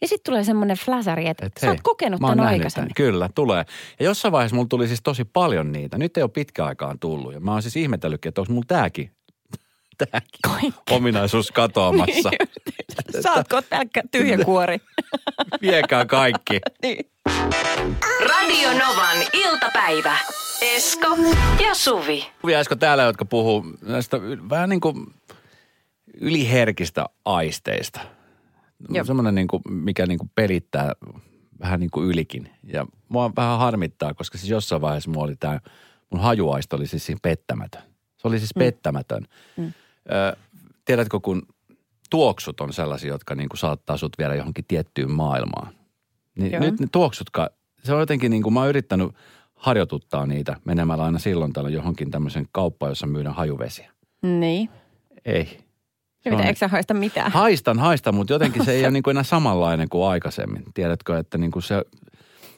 ja 0.00 0.08
sitten 0.08 0.32
tulee 0.32 0.44
semmoinen 0.44 0.76
flasari, 0.76 1.28
että 1.28 1.46
Et 1.46 1.52
sä 1.60 1.68
oot 1.68 1.80
kokenut 1.82 2.20
tämän 2.20 2.40
aikaisemmin. 2.40 2.94
Tämän. 2.94 3.10
Kyllä, 3.10 3.28
tulee. 3.34 3.64
Ja 4.00 4.04
jossain 4.04 4.32
vaiheessa 4.32 4.54
mulla 4.56 4.68
tuli 4.68 4.86
siis 4.88 5.00
tosi 5.02 5.24
paljon 5.24 5.72
niitä. 5.72 5.98
Nyt 5.98 6.16
ei 6.16 6.22
ole 6.22 6.30
pitkä 6.34 6.64
aikaan 6.64 6.98
tullut. 6.98 7.32
Ja 7.34 7.40
mä 7.40 7.52
oon 7.52 7.62
siis 7.62 7.76
ihmetellytkin, 7.76 8.28
että 8.28 8.40
onko 8.40 8.52
mulla 8.52 8.64
tääkin, 8.68 9.10
tääkin 10.10 10.74
ominaisuus 10.90 11.50
katoamassa. 11.50 12.30
Saatko 13.22 13.62
pelkkä 13.70 14.02
tyhjä 14.10 14.38
kuori? 14.44 14.78
Viekää 15.62 16.06
kaikki. 16.06 16.60
niin. 16.82 17.10
Radio 18.28 18.68
Novan 18.72 19.16
iltapäivä. 19.32 20.16
Esko 20.62 21.06
ja 21.64 21.74
Suvi. 21.74 22.26
Viaisko 22.46 22.76
täällä, 22.76 23.02
jotka 23.02 23.24
puhuu 23.24 23.64
näistä 23.82 24.16
vähän 24.50 24.68
niin 24.68 24.80
kuin 24.80 25.06
yliherkistä 26.20 27.06
aisteista. 27.24 28.00
Jep. 28.92 29.06
Semmoinen 29.06 29.34
niin 29.34 29.48
kuin, 29.48 29.62
mikä 29.70 30.06
niin 30.06 30.18
kuin 30.18 30.30
pelittää 30.34 30.92
vähän 31.60 31.80
niin 31.80 31.90
kuin 31.90 32.08
ylikin. 32.08 32.50
Ja 32.64 32.86
mua 33.08 33.32
vähän 33.36 33.58
harmittaa, 33.58 34.14
koska 34.14 34.38
siis 34.38 34.50
jossain 34.50 34.82
vaiheessa 34.82 35.10
mulla 35.10 35.24
oli 35.24 35.36
tämä, 35.36 35.60
mun 36.10 36.20
hajuaisto 36.20 36.76
oli 36.76 36.86
siis 36.86 37.06
siinä 37.06 37.18
pettämätön. 37.22 37.82
Se 38.16 38.28
oli 38.28 38.38
siis 38.38 38.54
mm. 38.54 38.58
pettämätön. 38.58 39.26
Mm. 39.56 39.72
Ö, 40.10 40.36
tiedätkö, 40.84 41.20
kun 41.20 41.42
tuoksut 42.10 42.60
on 42.60 42.72
sellaisia, 42.72 43.08
jotka 43.08 43.34
niin 43.34 43.48
kuin 43.48 43.58
saattaa 43.58 43.96
sut 43.96 44.18
viedä 44.18 44.34
johonkin 44.34 44.64
tiettyyn 44.68 45.10
maailmaan. 45.10 45.74
Niin 46.38 46.52
Joo. 46.52 46.60
nyt 46.60 46.80
ne 46.80 46.86
tuoksutka, 46.92 47.50
se 47.84 47.94
on 47.94 48.00
jotenkin 48.00 48.30
niin 48.30 48.42
kuin 48.42 48.52
mä 48.52 48.60
oon 48.60 48.68
yrittänyt 48.68 49.12
harjoituttaa 49.54 50.26
niitä 50.26 50.56
menemällä 50.64 51.04
aina 51.04 51.18
silloin 51.18 51.52
tällä 51.52 51.70
johonkin 51.70 52.10
tämmöisen 52.10 52.46
kauppaan, 52.52 52.90
jossa 52.90 53.06
myydään 53.06 53.34
hajuvesiä. 53.34 53.90
Niin. 54.22 54.68
Ei. 55.24 55.67
Ja 56.28 56.32
mitä, 56.32 56.42
on- 56.42 56.48
eikö 56.48 56.58
sä 56.58 56.68
haista 56.68 56.94
mitään? 56.94 57.32
Haistan, 57.32 57.78
haistan, 57.78 58.14
mutta 58.14 58.32
jotenkin 58.32 58.64
se 58.64 58.72
ei 58.72 58.82
ole 58.82 58.90
niin 58.90 59.02
kuin 59.02 59.12
enää 59.12 59.22
samanlainen 59.22 59.88
kuin 59.88 60.08
aikaisemmin. 60.08 60.64
Tiedätkö, 60.74 61.18
että 61.18 61.38
niin 61.38 61.50
kuin 61.50 61.62
se... 61.62 61.84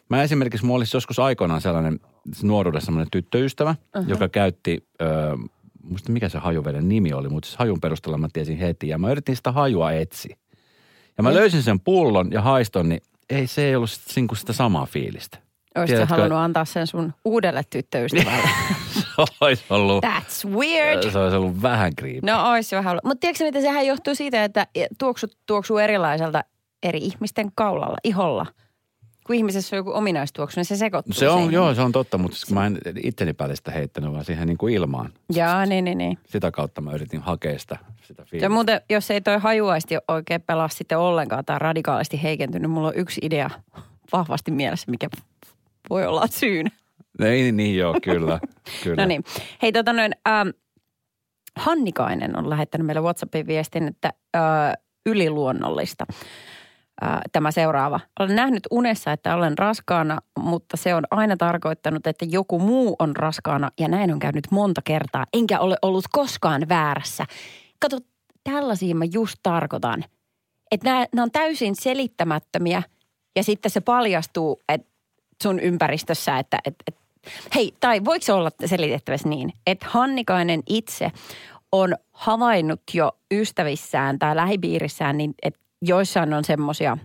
Mä 0.09 0.23
esimerkiksi, 0.23 0.67
mulla 0.67 0.81
olisi 0.81 0.97
joskus 0.97 1.19
aikoinaan 1.19 1.61
sellainen 1.61 2.01
nuoruudessa 2.43 2.87
sellainen 2.87 3.11
tyttöystävä, 3.11 3.71
uh-huh. 3.97 4.09
joka 4.09 4.29
käytti, 4.29 4.87
ö, 5.03 5.07
muista 5.83 6.13
mikä 6.13 6.29
se 6.29 6.39
hajuveden 6.39 6.89
nimi 6.89 7.13
oli, 7.13 7.29
mutta 7.29 7.47
siis 7.47 7.59
hajun 7.59 7.81
perusteella 7.81 8.19
mä 8.19 8.29
tiesin 8.33 8.59
heti. 8.59 8.89
Ja 8.89 8.99
mä 8.99 9.11
yritin 9.11 9.37
sitä 9.37 9.53
hajua 9.53 9.93
etsiä. 9.93 10.37
Ja 11.19 11.23
mä 11.23 11.35
löysin 11.35 11.63
sen 11.63 11.81
pullon 11.81 12.29
ja 12.33 12.43
haiston, 12.43 12.89
niin 12.89 13.03
ei 13.31 13.47
se 13.47 13.65
ei 13.65 13.77
ollut 13.77 13.91
sit, 13.91 14.17
niin 14.17 14.29
kuin 14.29 14.39
sitä 14.39 14.53
samaa 14.53 14.87
fiilistä. 14.87 15.39
Olisitko 15.77 15.97
Tiedätkö- 15.97 16.15
halunnut 16.15 16.39
antaa 16.39 16.65
sen 16.65 16.87
sun 16.87 17.15
uudelle 17.25 17.63
tyttöystävälle? 17.71 18.49
Se 19.01 19.05
olisi 19.41 19.65
ollut, 19.71 20.05
That's 20.05 20.49
weird. 20.51 21.11
se 21.11 21.19
olisi 21.19 21.37
ollut 21.37 21.63
vähän 21.63 21.93
creepy. 21.97 22.21
No 22.23 22.51
ois 22.51 22.73
vähän 22.73 22.91
ollut. 22.91 23.05
Mutta 23.05 23.21
tiedätkö 23.21 23.45
mitä, 23.45 23.61
sehän 23.61 23.87
johtuu 23.87 24.15
siitä, 24.15 24.45
että 24.45 24.67
tuoksut 24.99 25.37
tuoksuu 25.47 25.79
erilaiselta 25.79 26.45
eri 26.83 26.99
ihmisten 26.99 27.51
kaulalla, 27.55 27.97
iholla. 28.05 28.47
Kun 29.27 29.37
ihmisessä 29.37 29.77
on 29.77 29.79
joku 29.79 29.93
ominaistuoksu, 29.95 30.61
niin 30.61 30.65
se 30.65 30.77
sekoittuu 30.77 31.15
Se 31.15 31.29
on, 31.29 31.37
siihen. 31.39 31.53
joo, 31.55 31.75
se 31.75 31.81
on 31.83 31.93
totta, 31.93 32.19
mutta 32.19 32.37
siis 32.37 32.51
mä 32.53 32.67
en 32.67 32.79
itteni 33.03 33.33
päälle 33.33 33.57
sitä 33.57 33.71
heittänyt, 33.71 34.13
vaan 34.13 34.25
siihen 34.25 34.49
niin 34.49 34.59
kuin 34.59 34.75
ilmaan. 34.75 35.13
Jaa, 35.33 35.67
niin, 35.67 35.85
niin, 35.85 35.99
niin. 35.99 36.19
Sitä 36.27 36.51
kautta 36.51 36.81
mä 36.81 36.93
yritin 36.93 37.21
hakea 37.21 37.59
sitä, 37.59 37.79
sitä 38.03 38.23
fiilistä. 38.25 38.45
Ja 38.47 38.51
muuten, 38.51 38.81
jos 38.91 39.11
ei 39.11 39.21
toi 39.21 39.39
hajuaisti 39.39 39.95
oikein 40.09 40.43
pelaa 40.43 40.69
sitten 40.69 40.99
ollenkaan 40.99 41.45
tai 41.45 41.59
radikaalisti 41.59 42.23
heikentynyt, 42.23 42.71
mulla 42.71 42.89
on 42.89 42.97
yksi 42.97 43.21
idea 43.25 43.51
vahvasti 44.13 44.51
mielessä, 44.51 44.91
mikä 44.91 45.09
voi 45.91 46.07
olla 46.07 46.27
syynä. 46.27 46.71
Ei 47.21 47.53
niin, 47.53 47.77
joo, 47.77 47.97
kyllä. 48.03 48.41
kyllä. 48.85 49.03
No 49.03 49.07
niin. 49.07 49.25
Hei 49.63 49.73
tota 49.73 49.93
noin, 49.93 50.13
ähm, 50.29 50.49
Hannikainen 51.57 52.39
on 52.39 52.51
lähettänyt 52.51 52.87
meille 52.87 53.01
WhatsAppin 53.01 53.47
viestin, 53.47 53.89
että 53.89 54.13
äh, 54.37 54.43
yliluonnollista. 55.07 56.07
Äh, 57.05 57.21
tämä 57.33 57.51
seuraava. 57.51 58.01
Olen 58.21 58.37
nähnyt 58.37 58.63
unessa, 58.71 59.13
että 59.13 59.35
olen 59.35 59.59
raskaana, 59.59 60.19
mutta 60.39 60.77
se 60.77 60.95
on 60.95 61.05
aina 61.11 61.37
tarkoittanut, 61.37 62.07
että 62.07 62.25
joku 62.29 62.59
muu 62.59 62.97
on 62.99 63.17
raskaana 63.17 63.71
ja 63.81 63.89
näin 63.89 64.13
on 64.13 64.19
käynyt 64.19 64.51
monta 64.51 64.81
kertaa. 64.85 65.27
Enkä 65.33 65.61
ole 65.61 65.77
ollut 65.83 66.05
koskaan 66.13 66.69
väärässä. 66.69 67.25
Kato, 67.79 67.99
tällaisia 68.45 68.95
mä 68.95 69.05
just 69.13 69.37
tarkoitan. 69.43 70.05
Että 70.71 70.91
nämä, 70.91 71.07
nämä 71.13 71.23
on 71.23 71.31
täysin 71.31 71.75
selittämättömiä 71.75 72.83
ja 73.37 73.45
sitten 73.45 73.71
se 73.71 73.81
paljastuu, 73.81 74.61
että 74.69 74.90
sun 75.43 75.61
ympäristössä, 75.61 76.39
että 76.39 76.59
et, 76.65 76.75
et, 76.87 76.97
hei, 77.55 77.75
tai 77.81 78.05
voiko 78.05 78.25
se 78.25 78.33
olla 78.33 78.51
selitettävästi 78.67 79.29
niin, 79.29 79.53
että 79.67 79.87
Hannikainen 79.91 80.63
itse 80.67 81.11
on 81.73 81.97
havainnut 82.13 82.83
jo 82.95 83.13
ystävissään 83.33 84.19
tai 84.19 84.37
lähipiirissään, 84.37 85.19
niin 85.19 85.35
että 85.43 85.61
joissain 85.83 86.35
on 86.35 86.45
semmoisia 86.45 86.99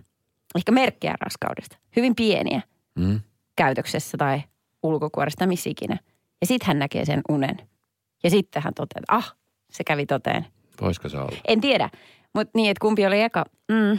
ehkä 0.56 0.72
merkkejä 0.72 1.14
raskaudesta, 1.20 1.76
hyvin 1.96 2.14
pieniä 2.14 2.62
Mm. 2.98 3.20
käytöksessä 3.56 4.18
tai 4.18 4.42
ulkokuoresta 4.82 5.46
missä 5.46 5.70
ikinä. 5.70 5.98
Ja 6.40 6.46
sitten 6.46 6.66
hän 6.66 6.78
näkee 6.78 7.04
sen 7.04 7.20
unen. 7.28 7.56
Ja 8.24 8.30
sitten 8.30 8.62
hän 8.62 8.74
toteaa, 8.74 9.00
että 9.00 9.14
ah, 9.14 9.36
se 9.70 9.84
kävi 9.84 10.06
toteen. 10.06 10.46
Voisiko 10.80 11.08
se 11.08 11.18
olla? 11.18 11.36
En 11.48 11.60
tiedä, 11.60 11.90
mutta 12.34 12.50
niin, 12.54 12.70
että 12.70 12.80
kumpi 12.80 13.06
oli 13.06 13.22
eka. 13.22 13.44
Mm, 13.68 13.98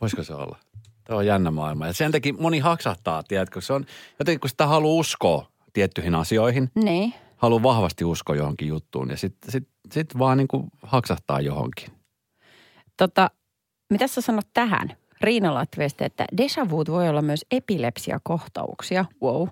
Voisiko 0.00 0.22
se 0.22 0.34
olla? 0.34 0.58
Tämä 1.06 1.18
on 1.18 1.26
jännä 1.26 1.50
maailma. 1.50 1.86
Ja 1.86 1.92
sen 1.92 2.12
takia 2.12 2.34
moni 2.38 2.58
haksahtaa, 2.58 3.22
tiedätkö? 3.22 3.60
Se 3.60 3.72
on 3.72 3.86
jotenkin, 4.18 4.40
kun 4.40 4.50
sitä 4.50 4.66
haluaa 4.66 5.00
uskoa 5.00 5.46
tiettyihin 5.72 6.14
asioihin, 6.14 6.70
niin. 6.74 7.14
haluaa 7.36 7.62
vahvasti 7.62 8.04
uskoa 8.04 8.36
johonkin 8.36 8.68
juttuun 8.68 9.10
ja 9.10 9.16
sitten 9.16 9.52
sit, 9.52 9.68
sit 9.92 10.18
vaan 10.18 10.38
niin 10.38 10.48
kuin 10.48 10.66
haksahtaa 10.82 11.40
johonkin. 11.40 11.88
Tota, 12.96 13.30
mitä 13.90 14.06
sä 14.06 14.20
sanot 14.20 14.46
tähän? 14.54 14.96
Riina 15.20 15.54
laittoi 15.54 15.78
viestiä, 15.78 16.06
että 16.06 16.24
deja 16.36 16.70
vu 16.70 16.84
voi 16.88 17.08
olla 17.08 17.22
myös 17.22 17.46
epilepsiakohtauksia. 17.50 19.04
Wow. 19.22 19.48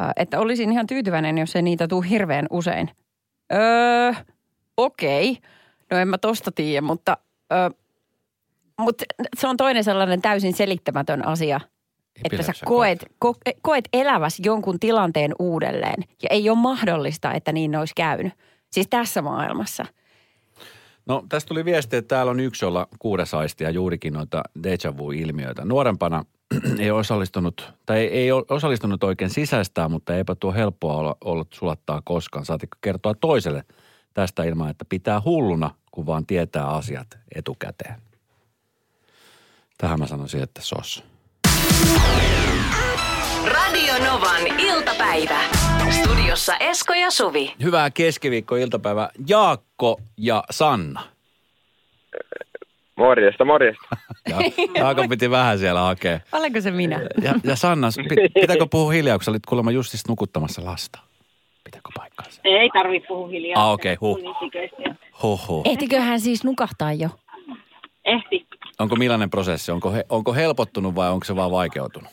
Äh, 0.00 0.10
että 0.16 0.40
olisin 0.40 0.72
ihan 0.72 0.86
tyytyväinen, 0.86 1.38
jos 1.38 1.56
ei 1.56 1.62
niitä 1.62 1.88
tule 1.88 2.08
hirveän 2.10 2.46
usein. 2.50 2.90
Öö, 3.52 4.12
okei. 4.76 5.30
Okay. 5.30 5.42
No 5.90 5.98
en 5.98 6.08
mä 6.08 6.18
tosta 6.18 6.52
tiedä, 6.52 6.80
mutta, 6.80 7.16
öö, 7.52 7.70
mutta 8.78 9.04
se 9.36 9.48
on 9.48 9.56
toinen 9.56 9.84
sellainen 9.84 10.22
täysin 10.22 10.52
selittämätön 10.52 11.26
asia. 11.26 11.60
Että 12.24 12.42
sä 12.42 12.52
koet, 12.64 13.06
ko, 13.18 13.34
koet 13.62 13.88
eläväs 13.92 14.40
jonkun 14.44 14.80
tilanteen 14.80 15.34
uudelleen. 15.38 16.04
Ja 16.22 16.28
ei 16.30 16.50
ole 16.50 16.58
mahdollista, 16.58 17.32
että 17.32 17.52
niin 17.52 17.76
olisi 17.76 17.94
käynyt. 17.94 18.32
Siis 18.70 18.86
tässä 18.90 19.22
maailmassa. 19.22 19.86
No 21.06 21.24
tästä 21.28 21.48
tuli 21.48 21.64
viesti, 21.64 21.96
että 21.96 22.08
täällä 22.08 22.30
on 22.30 22.40
yksi, 22.40 22.64
jolla 22.64 22.88
kuudes 22.98 23.34
aistia 23.34 23.70
juurikin 23.70 24.12
noita 24.12 24.42
deja 24.62 24.96
vu-ilmiöitä. 24.98 25.64
Nuorempana 25.64 26.24
ei 26.78 26.90
osallistunut, 26.90 27.72
tai 27.86 27.98
ei, 27.98 28.08
ei 28.08 28.32
osallistunut 28.32 29.04
oikein 29.04 29.30
sisäistää, 29.30 29.88
mutta 29.88 30.16
eipä 30.16 30.34
tuo 30.34 30.52
helppoa 30.52 30.96
olla, 30.96 31.16
olla 31.24 31.44
sulattaa 31.50 32.02
koskaan. 32.04 32.44
Saatikko 32.44 32.78
kertoa 32.80 33.14
toiselle 33.14 33.64
tästä 34.14 34.44
ilman, 34.44 34.70
että 34.70 34.84
pitää 34.88 35.22
hulluna, 35.24 35.70
kun 35.90 36.06
vaan 36.06 36.26
tietää 36.26 36.68
asiat 36.68 37.18
etukäteen. 37.34 38.07
Tähän 39.78 39.98
mä 39.98 40.06
sanoisin, 40.06 40.42
että 40.42 40.60
sos. 40.62 41.04
Radio 43.44 43.94
Novan 44.06 44.60
iltapäivä. 44.60 45.38
Studiossa 45.90 46.56
Esko 46.56 46.94
ja 46.94 47.10
Suvi. 47.10 47.54
Hyvää 47.62 47.90
keskiviikko-iltapäivää 47.90 49.08
Jaakko 49.28 50.00
ja 50.16 50.44
Sanna. 50.50 51.00
Morjesta, 52.96 53.44
morjesta. 53.44 53.86
Ja, 54.28 54.36
Jaakko 54.74 55.08
piti 55.08 55.30
vähän 55.30 55.58
siellä 55.58 55.80
hakea. 55.80 56.20
Olenko 56.32 56.60
se 56.60 56.70
minä? 56.70 57.00
Ja, 57.22 57.34
ja 57.44 57.56
Sanna, 57.56 57.88
pit- 57.88 58.32
pitääkö 58.40 58.66
puhua 58.70 58.92
hiljaa, 58.92 59.18
kun 59.18 59.24
sä 59.24 59.30
olit 59.30 59.46
kuulemma 59.46 59.70
just 59.70 59.94
nukuttamassa 60.08 60.64
lasta? 60.64 60.98
Pitääkö 61.64 61.88
paikkaansa? 61.96 62.40
Ei 62.44 62.70
tarvi 62.70 63.00
puhua 63.08 63.28
hiljaa. 63.28 63.66
Ah, 63.66 63.72
okei, 63.72 63.94
huh. 63.94 64.16
Unisiköistä. 64.18 64.94
Hoho. 65.22 65.62
Ehtikö 65.64 66.00
hän 66.00 66.20
siis 66.20 66.44
nukahtaa 66.44 66.92
jo? 66.92 67.08
Ehti. 68.04 68.47
Onko 68.78 68.96
millainen 68.96 69.30
prosessi? 69.30 69.72
Onko, 69.72 69.92
he, 69.92 70.04
onko 70.08 70.34
helpottunut 70.34 70.94
vai 70.94 71.10
onko 71.10 71.24
se 71.24 71.36
vaan 71.36 71.50
vaikeutunut? 71.50 72.10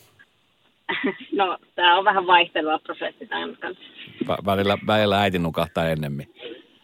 No, 1.32 1.58
tämä 1.74 1.98
on 1.98 2.04
vähän 2.04 2.26
vaihtelua 2.26 2.78
prosessi 2.78 3.26
tämän 3.26 3.56
kanssa. 3.56 3.82
Vä- 4.24 4.46
Välillä, 4.46 4.78
välillä 4.86 5.20
äiti 5.20 5.38
nukahtaa 5.38 5.88
ennemmin. 5.88 6.34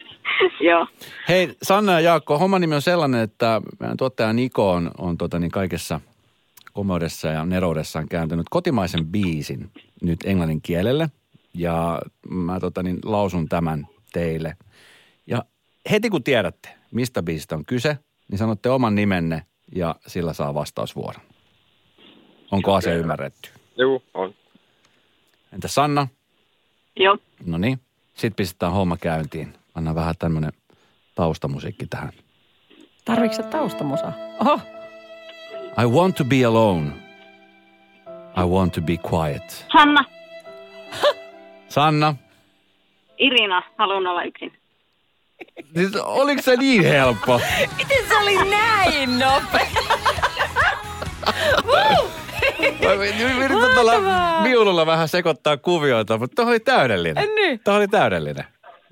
Joo. 0.68 0.86
Hei 1.28 1.54
Sanna 1.62 1.92
ja 1.92 2.00
Jaakko, 2.00 2.38
homman 2.38 2.60
nimi 2.60 2.74
on 2.74 2.82
sellainen, 2.82 3.20
että 3.20 3.60
meidän 3.80 3.96
tuottaja 3.96 4.32
Niko 4.32 4.70
on, 4.70 4.90
on 4.98 5.18
tota 5.18 5.38
niin 5.38 5.50
kaikessa 5.50 6.00
komeudessa 6.72 7.28
ja 7.28 7.44
neroudessaan 7.44 8.08
kääntänyt 8.08 8.46
kotimaisen 8.50 9.06
biisin 9.06 9.70
nyt 10.02 10.20
englannin 10.24 10.62
kielelle. 10.62 11.08
Ja 11.54 12.02
mä 12.28 12.60
tota 12.60 12.82
niin, 12.82 12.98
lausun 13.04 13.48
tämän 13.48 13.86
teille. 14.12 14.56
Ja 15.26 15.44
heti 15.90 16.10
kun 16.10 16.24
tiedätte, 16.24 16.68
mistä 16.90 17.22
biisistä 17.22 17.54
on 17.54 17.64
kyse, 17.64 17.98
niin 18.30 18.38
sanotte 18.38 18.70
oman 18.70 18.94
nimenne 18.94 19.42
ja 19.72 19.94
sillä 20.06 20.32
saa 20.32 20.54
vastausvuoron. 20.54 21.22
Onko 22.50 22.74
asia 22.74 22.94
ymmärretty? 22.94 23.50
Juu, 23.78 24.02
on. 24.14 24.34
Entä 25.52 25.68
Sanna? 25.68 26.08
Joo. 26.96 27.18
No 27.46 27.58
niin, 27.58 27.80
sitten 28.14 28.34
pistetään 28.36 28.72
homma 28.72 28.96
käyntiin. 28.96 29.54
Anna 29.74 29.94
vähän 29.94 30.14
tämmönen 30.18 30.52
taustamusiikki 31.14 31.86
tähän. 31.86 32.12
Tarvitsetko 33.04 33.52
sä 33.52 33.58
taustamusaa? 33.58 34.12
Oho, 34.40 34.60
I 35.82 35.86
want 35.86 36.16
to 36.16 36.24
be 36.24 36.44
alone. 36.44 36.92
I 38.36 38.44
want 38.44 38.72
to 38.72 38.80
be 38.80 38.96
quiet. 39.12 39.66
Hanna, 39.68 40.04
Sanna, 41.68 42.14
Irina, 43.18 43.62
haluan 43.78 44.06
olla 44.06 44.22
yksin. 44.22 44.52
Siis 45.76 45.96
oliko 45.96 46.42
se 46.42 46.56
niin 46.56 46.84
helppo? 46.84 47.40
miten 47.76 48.08
se 48.08 48.16
oli 48.16 48.50
näin 48.50 49.18
nopea? 49.18 49.66
Yritän 53.36 53.70
tuolla 53.74 53.92
viululla 54.44 54.86
vähän 54.86 55.08
sekoittaa 55.08 55.56
kuvioita, 55.56 56.18
mutta 56.18 56.34
tuohon 56.34 56.50
oli 56.50 56.60
täydellinen. 56.60 57.28
Niin. 57.34 57.60
Tuohon 57.64 57.80
oli 57.80 57.88
täydellinen. 57.88 58.44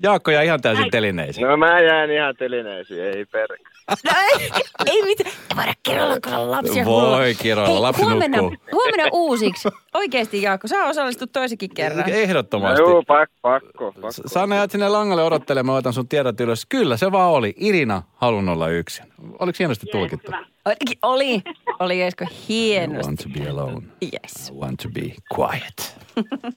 Jaakko 0.03 0.31
jäi 0.31 0.45
ihan 0.45 0.61
täysin 0.61 0.91
telineisiin. 0.91 1.47
No 1.47 1.57
mä 1.57 1.81
jäin 1.81 2.11
ihan 2.11 2.35
telineisiin, 2.35 3.03
ei 3.03 3.25
perkele. 3.25 3.70
No 3.89 4.11
ei, 4.39 4.49
ei 4.85 5.01
mitään. 5.03 5.31
Ei 5.49 5.55
voida 5.57 5.73
kiroilla, 5.83 6.17
kun 6.23 6.33
on 6.33 6.51
lapsia. 6.51 6.85
Voi 6.85 7.35
Hei, 7.43 7.79
lapsi 7.79 8.01
huomenna, 8.03 8.37
nukkuu. 8.37 8.57
huomenna 8.71 9.05
uusiksi. 9.13 9.69
Oikeasti 9.93 10.41
Jaakko, 10.41 10.67
saa 10.67 10.87
osallistua 10.87 11.27
toisenkin 11.27 11.73
kerran. 11.73 12.09
Ehdottomasti. 12.09 12.81
Joo, 12.81 13.03
pakko, 13.07 13.35
pakko. 13.41 13.93
Sanna 14.25 14.55
jäät 14.55 14.71
sinne 14.71 14.89
langalle 14.89 15.23
odottelemaan, 15.23 15.77
otan 15.77 15.93
sun 15.93 16.07
tiedot 16.07 16.39
ylös. 16.39 16.65
Kyllä 16.69 16.97
se 16.97 17.11
vaan 17.11 17.31
oli. 17.31 17.53
Irina 17.57 18.03
halun 18.15 18.49
olla 18.49 18.67
yksin. 18.69 19.05
Oliko 19.39 19.55
hienosti 19.59 19.85
tulkittu? 19.91 20.31
Hyvä. 20.31 20.45
Oli, 21.03 21.41
oli, 21.79 22.01
Esko 22.01 22.23
I 22.31 22.35
hienosti. 22.49 23.07
want 23.07 23.19
to 23.19 23.29
be 23.39 23.49
alone. 23.49 23.81
Yes. 24.01 24.49
I 24.49 24.53
want 24.53 24.79
to 24.79 24.89
be 24.89 25.01
quiet. 25.37 25.97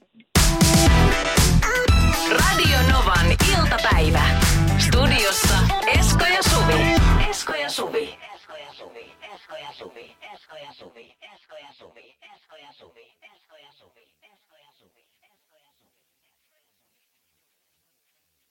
Radio 2.31 2.77
Novan 2.91 3.25
iltapäivä. 3.57 4.21
Eskoja 7.45 7.69
suvi. 7.69 8.17
Eskoja 8.35 8.73
suvi. 8.73 9.11
Eskoja 9.35 9.73
suvi. 9.77 10.15
Eskoja 10.33 10.73
suvi. 10.73 11.14